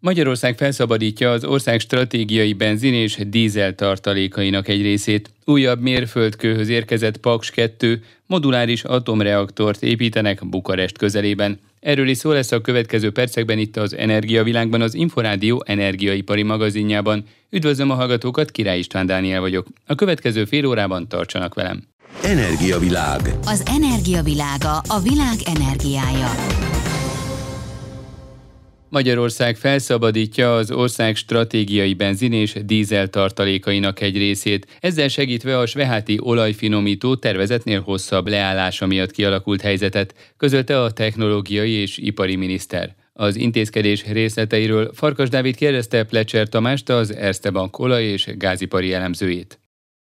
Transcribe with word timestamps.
Magyarország 0.00 0.56
felszabadítja 0.56 1.30
az 1.30 1.44
ország 1.44 1.80
stratégiai 1.80 2.52
benzin 2.52 2.94
és 2.94 3.18
dízel 3.26 3.74
tartalékainak 3.74 4.68
egy 4.68 4.82
részét. 4.82 5.30
Újabb 5.44 5.80
mérföldkőhöz 5.80 6.68
érkezett 6.68 7.16
Paks 7.16 7.50
2 7.50 8.02
moduláris 8.26 8.84
atomreaktort 8.84 9.82
építenek 9.82 10.48
Bukarest 10.48 10.98
közelében. 10.98 11.60
Erről 11.80 12.08
is 12.08 12.16
szó 12.16 12.30
lesz 12.30 12.52
a 12.52 12.60
következő 12.60 13.10
percekben 13.10 13.58
itt 13.58 13.76
az 13.76 13.94
Energiavilágban, 13.94 14.80
az 14.80 14.94
Inforádió 14.94 15.62
energiaipari 15.66 16.42
magazinjában. 16.42 17.24
Üdvözlöm 17.50 17.90
a 17.90 17.94
hallgatókat, 17.94 18.50
Király 18.50 18.78
István 18.78 19.06
Dániel 19.06 19.40
vagyok. 19.40 19.66
A 19.86 19.94
következő 19.94 20.44
fél 20.44 20.66
órában 20.66 21.08
tartsanak 21.08 21.54
velem. 21.54 21.82
Energiavilág. 22.22 23.20
Az 23.44 23.62
energiavilága 23.66 24.78
a 24.78 25.00
világ 25.02 25.36
energiája. 25.56 26.30
Magyarország 28.90 29.56
felszabadítja 29.56 30.56
az 30.56 30.70
ország 30.70 31.16
stratégiai 31.16 31.94
benzin 31.94 32.32
és 32.32 32.56
dízel 32.64 33.08
tartalékainak 33.08 34.00
egy 34.00 34.16
részét, 34.16 34.66
ezzel 34.80 35.08
segítve 35.08 35.58
a 35.58 35.66
sveháti 35.66 36.18
olajfinomító 36.22 37.16
tervezetnél 37.16 37.80
hosszabb 37.80 38.28
leállása 38.28 38.86
miatt 38.86 39.10
kialakult 39.10 39.60
helyzetet, 39.60 40.14
közölte 40.36 40.82
a 40.82 40.90
technológiai 40.90 41.70
és 41.70 41.98
ipari 41.98 42.36
miniszter. 42.36 42.94
Az 43.12 43.36
intézkedés 43.36 44.04
részleteiről 44.06 44.90
Farkas 44.94 45.28
Dávid 45.28 45.56
kérdezte 45.56 46.04
Plecser 46.04 46.48
Tamást, 46.48 46.88
az 46.88 47.14
Erste 47.14 47.50
Bank 47.50 47.78
olaj- 47.78 48.04
és 48.04 48.28
gázipari 48.36 48.92
elemzőjét. 48.92 49.59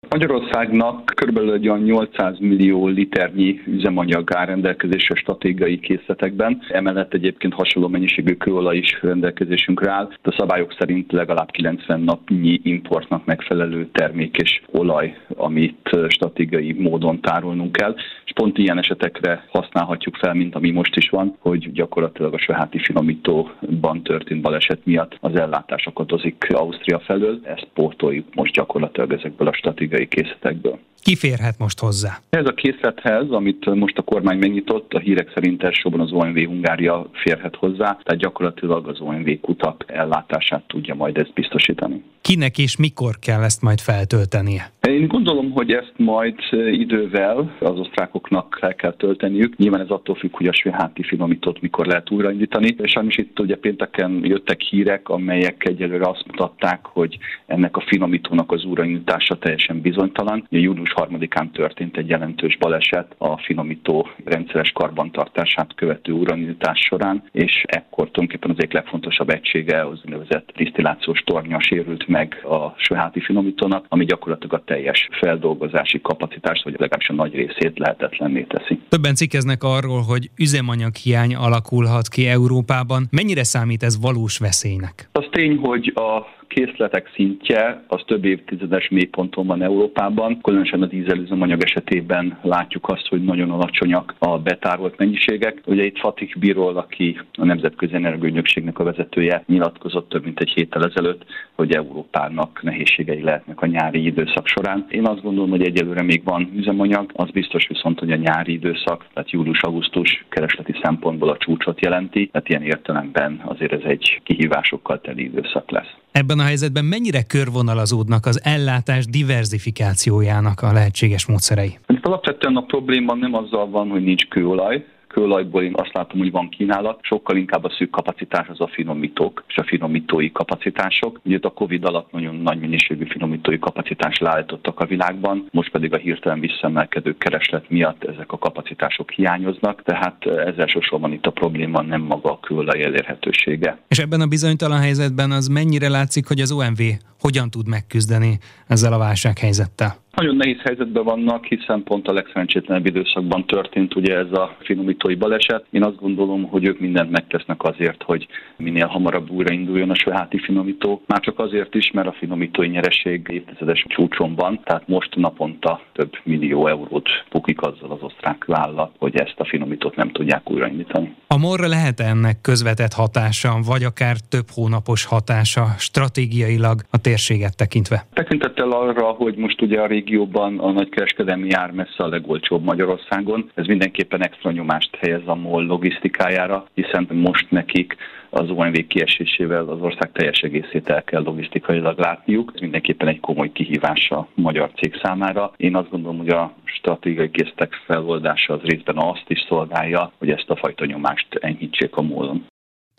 Magyarországnak 0.10 1.14
kb. 1.16 1.40
800 1.62 2.40
millió 2.40 2.88
liternyi 2.88 3.62
üzemanyag 3.66 4.34
áll 4.36 4.46
rendelkezésre 4.46 5.16
stratégiai 5.16 5.80
készletekben. 5.80 6.62
Emellett 6.70 7.14
egyébként 7.14 7.54
hasonló 7.54 7.88
mennyiségű 7.88 8.34
kőolaj 8.34 8.78
is 8.78 9.00
rendelkezésünkre 9.02 9.92
áll. 9.92 10.10
A 10.24 10.36
szabályok 10.38 10.76
szerint 10.80 11.12
legalább 11.12 11.52
90 11.52 12.00
napnyi 12.02 12.60
importnak 12.64 13.26
megfelelő 13.26 13.88
termék 13.92 14.38
és 14.38 14.62
olaj, 14.72 15.18
amit 15.36 15.90
stratégiai 16.08 16.74
módon 16.74 17.22
tárolnunk 17.22 17.72
kell. 17.72 17.96
És 18.26 18.32
pont 18.34 18.58
ilyen 18.58 18.78
esetekre 18.78 19.46
használhatjuk 19.52 20.16
fel, 20.16 20.34
mint 20.34 20.56
ami 20.56 20.72
most 20.72 20.96
is 20.96 21.10
van, 21.10 21.36
hogy 21.40 21.72
gyakorlatilag 21.72 22.34
a 22.34 22.40
Sveháti 22.40 22.80
finomítóban 22.80 24.04
történt 24.04 24.42
baleset 24.42 24.80
miatt 24.84 25.18
az 25.20 25.36
ellátás 25.36 25.86
akadozik 25.86 26.48
Ausztria 26.50 27.00
felől. 27.00 27.40
Ezt 27.44 27.68
pótoljuk 27.74 28.34
most 28.36 28.54
gyakorlatilag 28.54 29.14
ezekből 29.14 29.48
a 29.48 29.54
stratégiai 29.54 29.99
technikai 30.00 30.08
készletekből. 30.08 30.80
Ki 31.04 31.16
férhet 31.16 31.58
most 31.58 31.80
hozzá? 31.80 32.18
Ez 32.30 32.46
a 32.46 32.54
készlethez, 32.54 33.30
amit 33.30 33.66
most 33.66 33.98
a 33.98 34.02
kormány 34.02 34.38
megnyitott, 34.38 34.94
a 34.94 35.00
hírek 35.00 35.32
szerint 35.34 35.64
elsősorban 35.64 36.00
az 36.00 36.12
OMV 36.12 36.38
Hungária 36.38 37.10
férhet 37.14 37.56
hozzá, 37.56 37.98
tehát 38.04 38.22
gyakorlatilag 38.22 38.88
az 38.88 39.00
OMV 39.00 39.30
kutak 39.42 39.84
ellátását 39.88 40.64
tudja 40.68 40.96
majd 40.96 41.18
ezt 41.18 41.34
biztosítani. 41.34 42.04
Kinek 42.22 42.58
és 42.58 42.78
mikor 42.78 43.16
kell 43.20 43.44
ezt 43.44 43.62
majd 43.62 43.80
feltöltenie? 43.80 44.72
Én 44.82 45.08
gondolom, 45.08 45.52
hogy 45.52 45.72
ezt 45.72 45.94
majd 45.98 46.36
idővel 46.72 47.56
az 47.60 47.80
osztrákoknak 47.80 48.58
fel 48.60 48.76
kell 48.76 48.94
tölteniük. 48.94 49.58
Nyilván 49.58 49.82
ez 49.82 49.90
attól 49.90 50.16
függ, 50.16 50.36
hogy 50.36 50.48
a 50.48 50.54
svéháti 50.54 51.04
finomítót 51.04 51.62
mikor 51.62 51.86
lehet 51.86 52.12
újraindítani. 52.12 52.76
Sajnos 52.84 53.18
itt 53.18 53.40
ugye 53.40 53.56
pénteken 53.56 54.20
jöttek 54.24 54.62
hírek, 54.62 55.10
amelyek 55.10 55.66
egyelőre 55.66 56.10
azt 56.10 56.24
mutatták, 56.28 56.86
hogy 56.86 57.18
ennek 57.46 57.78
a 57.78 57.84
finomítónak 57.88 58.52
az 58.52 58.64
újraindítása 58.64 59.38
teljesen 59.38 59.82
bizonytalan. 59.90 60.48
Június 60.50 60.94
harmadikán 60.94 61.52
történt 61.52 61.98
egy 61.98 62.10
jelentős 62.10 62.58
baleset 62.58 63.16
a 63.18 63.38
finomító 63.38 64.08
rendszeres 64.26 64.72
karbantartását 64.72 65.76
követő 65.76 66.12
uranítás 66.12 66.80
során, 66.80 67.24
és 67.32 67.64
ekkor 67.66 68.12
tulajdonképpen 68.12 68.50
az 68.50 68.56
egyik 68.58 68.74
legfontosabb 68.74 69.30
egysége, 69.30 69.86
az 69.86 70.00
úgynevezett 70.06 70.52
disztillációs 70.56 71.20
tornya 71.20 71.62
sérült 71.62 72.08
meg 72.08 72.42
a 72.44 72.74
sőháti 72.78 73.20
finomítónak, 73.20 73.86
ami 73.90 74.06
gyakorlatilag 74.06 74.54
a 74.54 74.64
teljes 74.66 75.10
feldolgozási 75.20 76.02
kapacitást, 76.02 76.64
vagy 76.64 76.72
legalábbis 76.72 77.10
a 77.10 77.14
nagy 77.14 77.34
részét 77.34 77.78
lehetetlenné 77.80 78.42
teszi. 78.42 78.80
Többen 78.90 79.16
cikkeznek 79.16 79.64
arról, 79.64 80.02
hogy 80.02 80.30
üzemanyaghiány 80.38 81.36
alakulhat 81.36 82.08
ki 82.08 82.28
Európában. 82.28 83.08
Mennyire 83.12 83.44
számít 83.44 83.84
ez 83.84 84.02
valós 84.02 84.38
veszélynek? 84.38 85.10
Az 85.12 85.28
tény, 85.32 85.58
hogy 85.58 85.94
a 85.96 86.38
készletek 86.50 87.12
szintje 87.14 87.84
az 87.88 88.02
több 88.06 88.26
évtizedes 88.26 88.90
mélyponton 88.90 89.46
van 89.46 89.62
Európában. 89.62 90.42
Különösen 90.42 90.82
a 90.82 90.86
dízelüzemanyag 90.86 91.64
esetében 91.64 92.38
látjuk 92.42 92.90
azt, 92.90 93.08
hogy 93.08 93.24
nagyon 93.24 93.52
alacsonyak 93.52 94.16
a 94.18 94.40
betárolt 94.40 94.98
mennyiségek. 94.98 95.62
Ugye 95.66 95.84
itt 95.84 96.00
Fatih 96.00 96.36
Birol, 96.40 96.78
aki 96.78 97.20
a 97.34 97.46
Nemzetközi 97.46 97.94
Energiaügynökségnek 97.94 98.80
a 98.80 98.84
vezetője, 98.84 99.44
nyilatkozott 99.48 100.10
több 100.10 100.24
mint 100.24 100.40
egy 100.40 100.52
héttel 100.56 100.84
ezelőtt, 100.84 101.26
hogy 101.56 101.76
Európának 101.76 102.64
nehézségei 102.64 103.22
lehetnek 103.22 103.62
a 103.62 103.66
nyári 103.66 104.06
időszak 104.06 104.48
során. 104.48 104.86
Én 104.90 105.06
azt 105.08 105.22
gondolom, 105.22 105.50
hogy 105.50 105.64
egyelőre 105.64 106.02
még 106.02 106.24
van 106.24 106.52
üzemanyag, 106.56 107.12
az 107.14 107.30
biztos 107.30 107.68
viszont, 107.68 108.00
hogy 108.00 108.12
a 108.12 108.16
nyári 108.16 108.54
időszak, 108.54 109.06
tehát 109.14 109.32
július-augusztus 109.32 110.26
keresleti 110.30 110.74
szempontból 110.82 111.30
a 111.30 111.38
csúcsot 111.38 111.82
jelenti, 111.82 112.28
tehát 112.28 112.50
ilyen 112.50 112.64
értelemben 112.64 113.42
azért 113.46 113.72
ez 113.72 113.84
egy 113.84 114.22
kihívásokkal 114.24 115.02
teli 115.02 115.24
időszak 115.24 115.72
lesz. 115.72 115.98
Ebben 116.12 116.40
a 116.40 116.44
helyzetben 116.44 116.86
mennyire 116.86 117.24
körvonalazódnak 117.24 118.26
az 118.26 118.42
ellátás 118.44 119.06
diversifikációjának 119.06 120.62
a 120.62 120.74
lehetséges 120.74 121.28
módszerei? 121.28 121.78
Alapvetően 122.02 122.56
a 122.56 122.62
probléma 122.62 123.16
nem 123.16 123.34
azzal 123.34 123.70
van, 123.70 123.90
hogy 123.90 124.04
nincs 124.04 124.28
kőolaj, 124.28 124.86
kőolajból 125.10 125.64
én 125.64 125.74
azt 125.76 125.94
látom, 125.94 126.20
hogy 126.20 126.32
van 126.32 126.50
kínálat, 126.50 127.00
sokkal 127.02 127.38
inkább 127.38 127.64
a 127.64 127.74
szűk 127.78 127.90
kapacitás 127.90 128.48
az 128.48 128.62
a 128.62 128.68
finomítók 128.68 129.44
és 129.48 129.56
a 129.56 129.64
finomítói 129.64 130.32
kapacitások. 130.32 131.20
Ugye 131.24 131.38
a 131.42 131.50
Covid 131.50 131.86
alatt 131.86 132.12
nagyon 132.12 132.36
nagy 132.36 132.60
minőségű 132.60 133.06
finomítói 133.06 133.60
kapacitás 133.60 134.18
leállítottak 134.20 134.80
a 134.80 134.86
világban, 134.86 135.48
most 135.52 135.72
pedig 135.72 135.94
a 135.94 135.98
hirtelen 135.98 136.40
visszaemelkedő 136.40 137.18
kereslet 137.18 137.70
miatt 137.70 138.04
ezek 138.04 138.32
a 138.32 138.38
kapacitások 138.38 139.12
hiányoznak, 139.12 139.84
tehát 139.84 140.26
ez 140.26 140.58
elsősorban 140.58 141.12
itt 141.14 141.26
a 141.26 141.32
probléma 141.32 141.82
nem 141.82 142.02
maga 142.02 142.32
a 142.32 142.40
kőolaj 142.40 142.84
elérhetősége. 142.84 143.78
És 143.88 144.00
ebben 144.00 144.22
a 144.22 144.26
bizonytalan 144.26 144.80
helyzetben 144.80 145.32
az 145.32 145.48
mennyire 145.48 145.90
látszik, 145.90 146.28
hogy 146.28 146.40
az 146.40 146.52
OMV 146.52 146.82
hogyan 147.20 147.50
tud 147.50 147.68
megküzdeni 147.68 148.38
ezzel 148.68 148.94
a 148.94 148.98
válsághelyzettel? 148.98 149.96
Nagyon 150.20 150.36
nehéz 150.36 150.60
helyzetben 150.64 151.04
vannak, 151.04 151.46
hiszen 151.46 151.84
pont 151.84 152.08
a 152.08 152.14
legszerencsétlenebb 152.14 152.86
időszakban 152.86 153.46
történt 153.46 153.96
ugye 153.96 154.18
ez 154.18 154.32
a 154.32 154.56
finomítói 154.60 155.16
baleset. 155.16 155.66
Én 155.70 155.84
azt 155.84 156.00
gondolom, 156.00 156.44
hogy 156.44 156.66
ők 156.68 156.80
mindent 156.80 157.12
megtesznek 157.12 157.64
azért, 157.64 158.04
hogy 158.04 158.28
minél 158.58 158.86
hamarabb 158.86 159.30
újrainduljon 159.30 159.90
a 159.90 159.96
sőháti 159.96 160.40
finomító. 160.40 161.02
Már 161.06 161.20
csak 161.20 161.40
azért 161.40 161.76
is, 161.76 161.92
mert 161.92 162.08
a 162.08 162.16
finomítói 162.20 162.68
nyereség 162.68 163.28
évtizedes 163.32 163.86
csúcson 163.88 164.36
van, 164.36 164.60
tehát 164.64 164.88
most 164.88 165.16
naponta 165.16 165.82
több 165.94 166.12
millió 166.24 166.68
eurót 166.68 167.10
bukik 167.32 167.62
azzal 167.62 167.92
az 167.92 168.02
osztrák 168.02 168.46
vállalat, 168.46 168.92
hogy 168.98 169.16
ezt 169.16 169.36
a 169.38 169.46
finomítót 169.46 169.96
nem 169.96 170.10
tudják 170.10 170.52
újraindítani. 170.52 171.16
A 171.28 171.38
morra 171.38 171.68
lehet 171.68 172.00
ennek 172.00 172.42
közvetett 172.42 172.94
hatása, 172.94 173.60
vagy 173.66 173.84
akár 173.84 174.16
több 174.30 174.48
hónapos 174.54 175.06
hatása 175.06 175.66
stratégiailag 175.78 176.82
a 176.90 177.02
térséget 177.02 177.56
tekintve? 177.56 178.06
Tekintettel 178.14 178.72
arra, 178.72 179.06
hogy 179.06 179.36
most 179.36 179.62
ugye 179.62 179.82
a 179.82 179.86
régióban 180.10 180.60
a 180.60 180.72
nagykereskedelmi 180.72 181.52
ár 181.52 181.72
messze 181.72 182.04
a 182.04 182.08
legolcsóbb 182.08 182.64
Magyarországon, 182.64 183.52
ez 183.54 183.66
mindenképpen 183.66 184.24
extra 184.24 184.52
nyomást 184.52 184.96
helyez 184.96 185.22
a 185.26 185.36
MOL 185.36 185.66
logisztikájára, 185.66 186.66
hiszen 186.74 187.08
most 187.12 187.52
nekik 187.52 187.96
az 188.30 188.50
OMV 188.50 188.74
kiesésével 188.88 189.68
az 189.68 189.82
ország 189.82 190.12
teljes 190.12 190.40
egészét 190.40 190.90
el 190.90 191.04
kell 191.04 191.22
logisztikailag 191.24 192.00
látniuk. 192.00 192.52
Ez 192.56 192.62
mindenképpen 192.62 193.08
egy 193.08 193.20
komoly 193.20 193.52
kihívás 193.52 194.10
a 194.10 194.28
magyar 194.34 194.72
cég 194.76 195.00
számára. 195.04 195.52
Én 195.58 195.76
azt 195.76 195.90
gondolom, 195.90 196.18
hogy 196.18 196.30
a 196.30 196.54
stratégiai 196.64 197.30
késztek 197.30 197.74
feloldása 197.86 198.54
az 198.54 198.62
részben 198.62 198.98
azt 198.98 199.26
is 199.28 199.46
szolgálja, 199.48 200.12
hogy 200.18 200.30
ezt 200.30 200.50
a 200.50 200.56
fajta 200.56 200.86
nyomást 200.86 201.28
enyhítsék 201.42 201.96
a 201.96 202.02
múlon. 202.02 202.46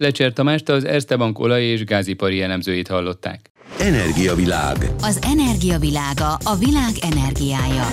Lecser 0.00 0.32
Tamást 0.32 0.68
az 0.68 0.84
Erste 0.84 1.16
Bank 1.16 1.38
olaj- 1.38 1.64
és 1.64 1.84
gázipari 1.84 2.42
elemzőit 2.42 2.88
hallották. 2.88 3.50
Energiavilág. 3.78 4.76
Az 5.00 5.20
energiavilága 5.22 6.32
a 6.32 6.56
világ 6.56 6.92
energiája. 7.00 7.86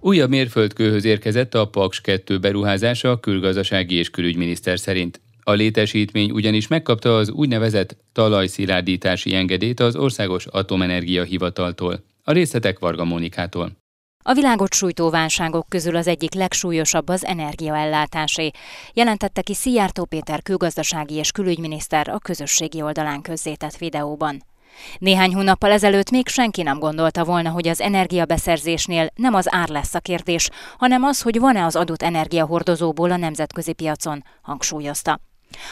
Újabb 0.00 0.28
mérföldkőhöz 0.28 1.04
érkezett 1.04 1.54
a 1.54 1.68
Paks 1.68 2.00
2 2.00 2.38
beruházása 2.38 3.10
a 3.10 3.20
külgazdasági 3.20 3.94
és 3.94 4.10
külügyminiszter 4.10 4.78
szerint. 4.78 5.20
A 5.42 5.52
létesítmény 5.52 6.30
ugyanis 6.30 6.68
megkapta 6.68 7.16
az 7.16 7.30
úgynevezett 7.30 7.96
talajszilárdítási 8.12 9.34
engedélyt 9.34 9.80
az 9.80 9.96
Országos 9.96 10.46
Atomenergia 10.46 11.22
Hivataltól. 11.22 12.04
A 12.22 12.32
részletek 12.32 12.78
Varga 12.78 13.04
Mónikától. 13.04 13.83
A 14.26 14.32
világot 14.32 14.74
sújtó 14.74 15.10
válságok 15.10 15.68
közül 15.68 15.96
az 15.96 16.06
egyik 16.06 16.34
legsúlyosabb 16.34 17.08
az 17.08 17.24
energiaellátásé, 17.24 18.50
jelentette 18.92 19.42
ki 19.42 19.54
Szijjártó 19.54 20.04
Péter 20.04 20.42
külgazdasági 20.42 21.14
és 21.14 21.30
külügyminiszter 21.30 22.08
a 22.08 22.18
közösségi 22.18 22.82
oldalán 22.82 23.22
közzétett 23.22 23.76
videóban. 23.76 24.44
Néhány 24.98 25.34
hónappal 25.34 25.70
ezelőtt 25.70 26.10
még 26.10 26.28
senki 26.28 26.62
nem 26.62 26.78
gondolta 26.78 27.24
volna, 27.24 27.50
hogy 27.50 27.68
az 27.68 27.80
energiabeszerzésnél 27.80 29.10
nem 29.14 29.34
az 29.34 29.54
ár 29.54 29.68
lesz 29.68 29.94
a 29.94 30.00
kérdés, 30.00 30.50
hanem 30.78 31.02
az, 31.02 31.22
hogy 31.22 31.40
van-e 31.40 31.64
az 31.64 31.76
adott 31.76 32.02
energiahordozóból 32.02 33.10
a 33.10 33.16
nemzetközi 33.16 33.72
piacon, 33.72 34.24
hangsúlyozta. 34.42 35.20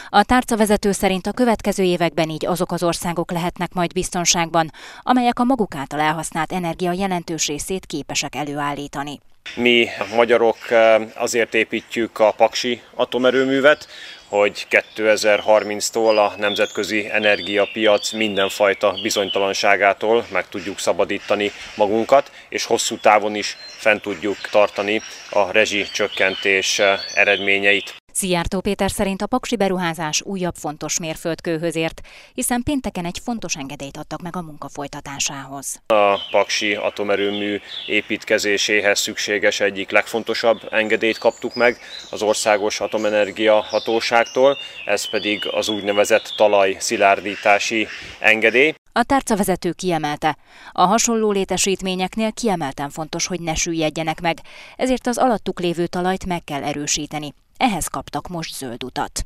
A 0.09 0.23
tárcavezető 0.23 0.91
szerint 0.91 1.27
a 1.27 1.31
következő 1.31 1.83
években 1.83 2.29
így 2.29 2.45
azok 2.45 2.71
az 2.71 2.83
országok 2.83 3.31
lehetnek 3.31 3.73
majd 3.73 3.93
biztonságban, 3.93 4.71
amelyek 5.01 5.39
a 5.39 5.43
maguk 5.43 5.75
által 5.75 5.99
elhasznált 5.99 6.51
energia 6.51 6.91
jelentős 6.91 7.47
részét 7.47 7.85
képesek 7.85 8.35
előállítani. 8.35 9.19
Mi 9.55 9.87
magyarok 10.15 10.57
eh, 10.69 11.01
azért 11.15 11.53
építjük 11.53 12.19
a 12.19 12.31
Paksi 12.31 12.81
atomerőművet, 12.95 13.87
hogy 14.27 14.67
2030-tól 14.69 16.17
a 16.17 16.33
nemzetközi 16.37 17.09
energiapiac 17.11 18.11
mindenfajta 18.11 18.95
bizonytalanságától 19.01 20.25
meg 20.31 20.49
tudjuk 20.49 20.79
szabadítani 20.79 21.51
magunkat, 21.75 22.31
és 22.49 22.65
hosszú 22.65 22.97
távon 22.97 23.35
is 23.35 23.57
fent 23.67 24.01
tudjuk 24.01 24.37
tartani 24.37 25.01
a 25.29 25.51
rezsi 25.51 25.85
csökkentés 25.93 26.79
eh, 26.79 26.99
eredményeit. 27.13 28.02
Szijjártó 28.13 28.59
Péter 28.61 28.91
szerint 28.91 29.21
a 29.21 29.27
paksi 29.27 29.55
beruházás 29.55 30.21
újabb 30.21 30.55
fontos 30.55 30.99
mérföldkőhöz 30.99 31.75
ért, 31.75 32.01
hiszen 32.33 32.63
pénteken 32.63 33.05
egy 33.05 33.19
fontos 33.23 33.55
engedélyt 33.55 33.97
adtak 33.97 34.21
meg 34.21 34.35
a 34.35 34.41
munka 34.41 34.69
folytatásához. 34.69 35.81
A 35.87 36.29
paksi 36.31 36.73
atomerőmű 36.73 37.59
építkezéséhez 37.87 38.99
szükséges 38.99 39.59
egyik 39.59 39.91
legfontosabb 39.91 40.59
engedélyt 40.71 41.17
kaptuk 41.17 41.55
meg 41.55 41.77
az 42.11 42.21
Országos 42.21 42.79
Atomenergia 42.79 43.61
Hatóságtól, 43.61 44.57
ez 44.85 45.09
pedig 45.09 45.47
az 45.51 45.69
úgynevezett 45.69 46.33
talaj 46.37 46.75
szilárdítási 46.79 47.87
engedély. 48.19 48.73
A 48.91 49.03
tárcavezető 49.03 49.71
kiemelte, 49.71 50.37
a 50.71 50.85
hasonló 50.85 51.31
létesítményeknél 51.31 52.31
kiemelten 52.31 52.89
fontos, 52.89 53.27
hogy 53.27 53.39
ne 53.39 53.55
süllyedjenek 53.55 54.21
meg, 54.21 54.37
ezért 54.75 55.07
az 55.07 55.17
alattuk 55.17 55.59
lévő 55.59 55.87
talajt 55.87 56.25
meg 56.25 56.43
kell 56.43 56.63
erősíteni. 56.63 57.33
Ehhez 57.57 57.87
kaptak 57.87 58.27
most 58.27 58.55
zöld 58.55 58.83
utat. 58.83 59.25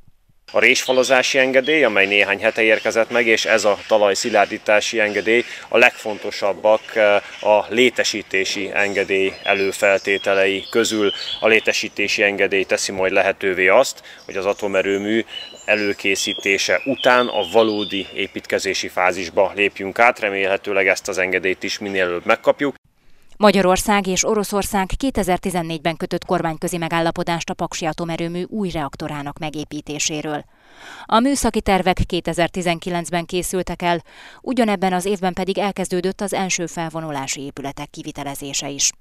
A 0.52 0.60
résfalazási 0.60 1.38
engedély, 1.38 1.84
amely 1.84 2.06
néhány 2.06 2.40
hete 2.40 2.62
érkezett 2.62 3.10
meg, 3.10 3.28
és 3.28 3.46
ez 3.46 3.66
a 3.66 3.78
talajszilárdítási 3.88 5.00
engedély 5.00 5.44
a 5.68 5.78
legfontosabbak 5.78 6.96
eh, 6.96 7.22
a 7.42 7.66
létesítési 7.70 8.72
engedély 8.74 9.34
előfeltételei 9.44 10.64
közül. 10.70 11.12
A 11.40 11.48
létesítési 11.48 12.24
engedély 12.24 12.64
teszi 12.64 12.92
majd 12.92 13.12
lehetővé 13.12 13.68
azt, 13.68 14.04
hogy 14.26 14.38
az 14.38 14.46
atomerőmű 14.46 15.26
előkészítése 15.66 16.82
után 16.86 17.28
a 17.28 17.50
valódi 17.52 18.08
építkezési 18.14 18.88
fázisba 18.88 19.52
lépjünk 19.56 20.00
át. 20.00 20.20
Remélhetőleg 20.20 20.88
ezt 20.88 21.08
az 21.08 21.18
engedélyt 21.18 21.64
is 21.64 21.80
minél 21.80 22.04
előbb 22.04 22.26
megkapjuk. 22.26 22.76
Magyarország 23.38 24.08
és 24.08 24.26
Oroszország 24.26 24.90
2014-ben 25.04 25.98
kötött 25.98 26.26
kormányközi 26.26 26.78
megállapodást 26.78 27.50
a 27.50 27.54
Paksi 27.54 27.86
atomerőmű 27.86 28.44
új 28.44 28.70
reaktorának 28.70 29.38
megépítéséről. 29.40 30.44
A 31.06 31.20
műszaki 31.20 31.62
tervek 31.62 31.98
2019-ben 32.08 33.26
készültek 33.26 33.82
el, 33.82 34.04
ugyanebben 34.42 34.94
az 34.94 35.06
évben 35.06 35.34
pedig 35.34 35.58
elkezdődött 35.58 36.22
az 36.22 36.34
első 36.34 36.66
felvonulási 36.66 37.42
épületek 37.42 37.90
kivitelezése 37.90 38.70
is. 38.70 38.92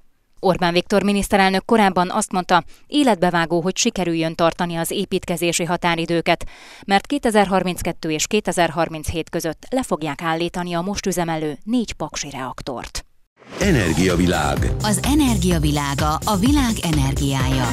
Orbán 0.41 0.73
Viktor 0.73 1.03
miniszterelnök 1.03 1.65
korábban 1.65 2.11
azt 2.11 2.33
mondta, 2.33 2.65
életbevágó, 2.87 3.61
hogy 3.61 3.77
sikerüljön 3.77 4.35
tartani 4.35 4.77
az 4.77 4.91
építkezési 4.91 5.65
határidőket, 5.65 6.45
mert 6.87 7.07
2032 7.07 8.11
és 8.11 8.27
2037 8.27 9.31
között 9.31 9.67
le 9.71 9.83
fogják 9.83 10.23
állítani 10.23 10.75
a 10.75 10.81
most 10.81 11.07
üzemelő 11.07 11.59
négy 11.65 11.93
paksi 11.93 12.31
reaktort. 12.31 13.07
Energiavilág. 13.61 14.59
Az 14.83 15.01
energiavilága 15.03 16.15
a 16.25 16.37
világ 16.37 16.73
energiája. 16.95 17.69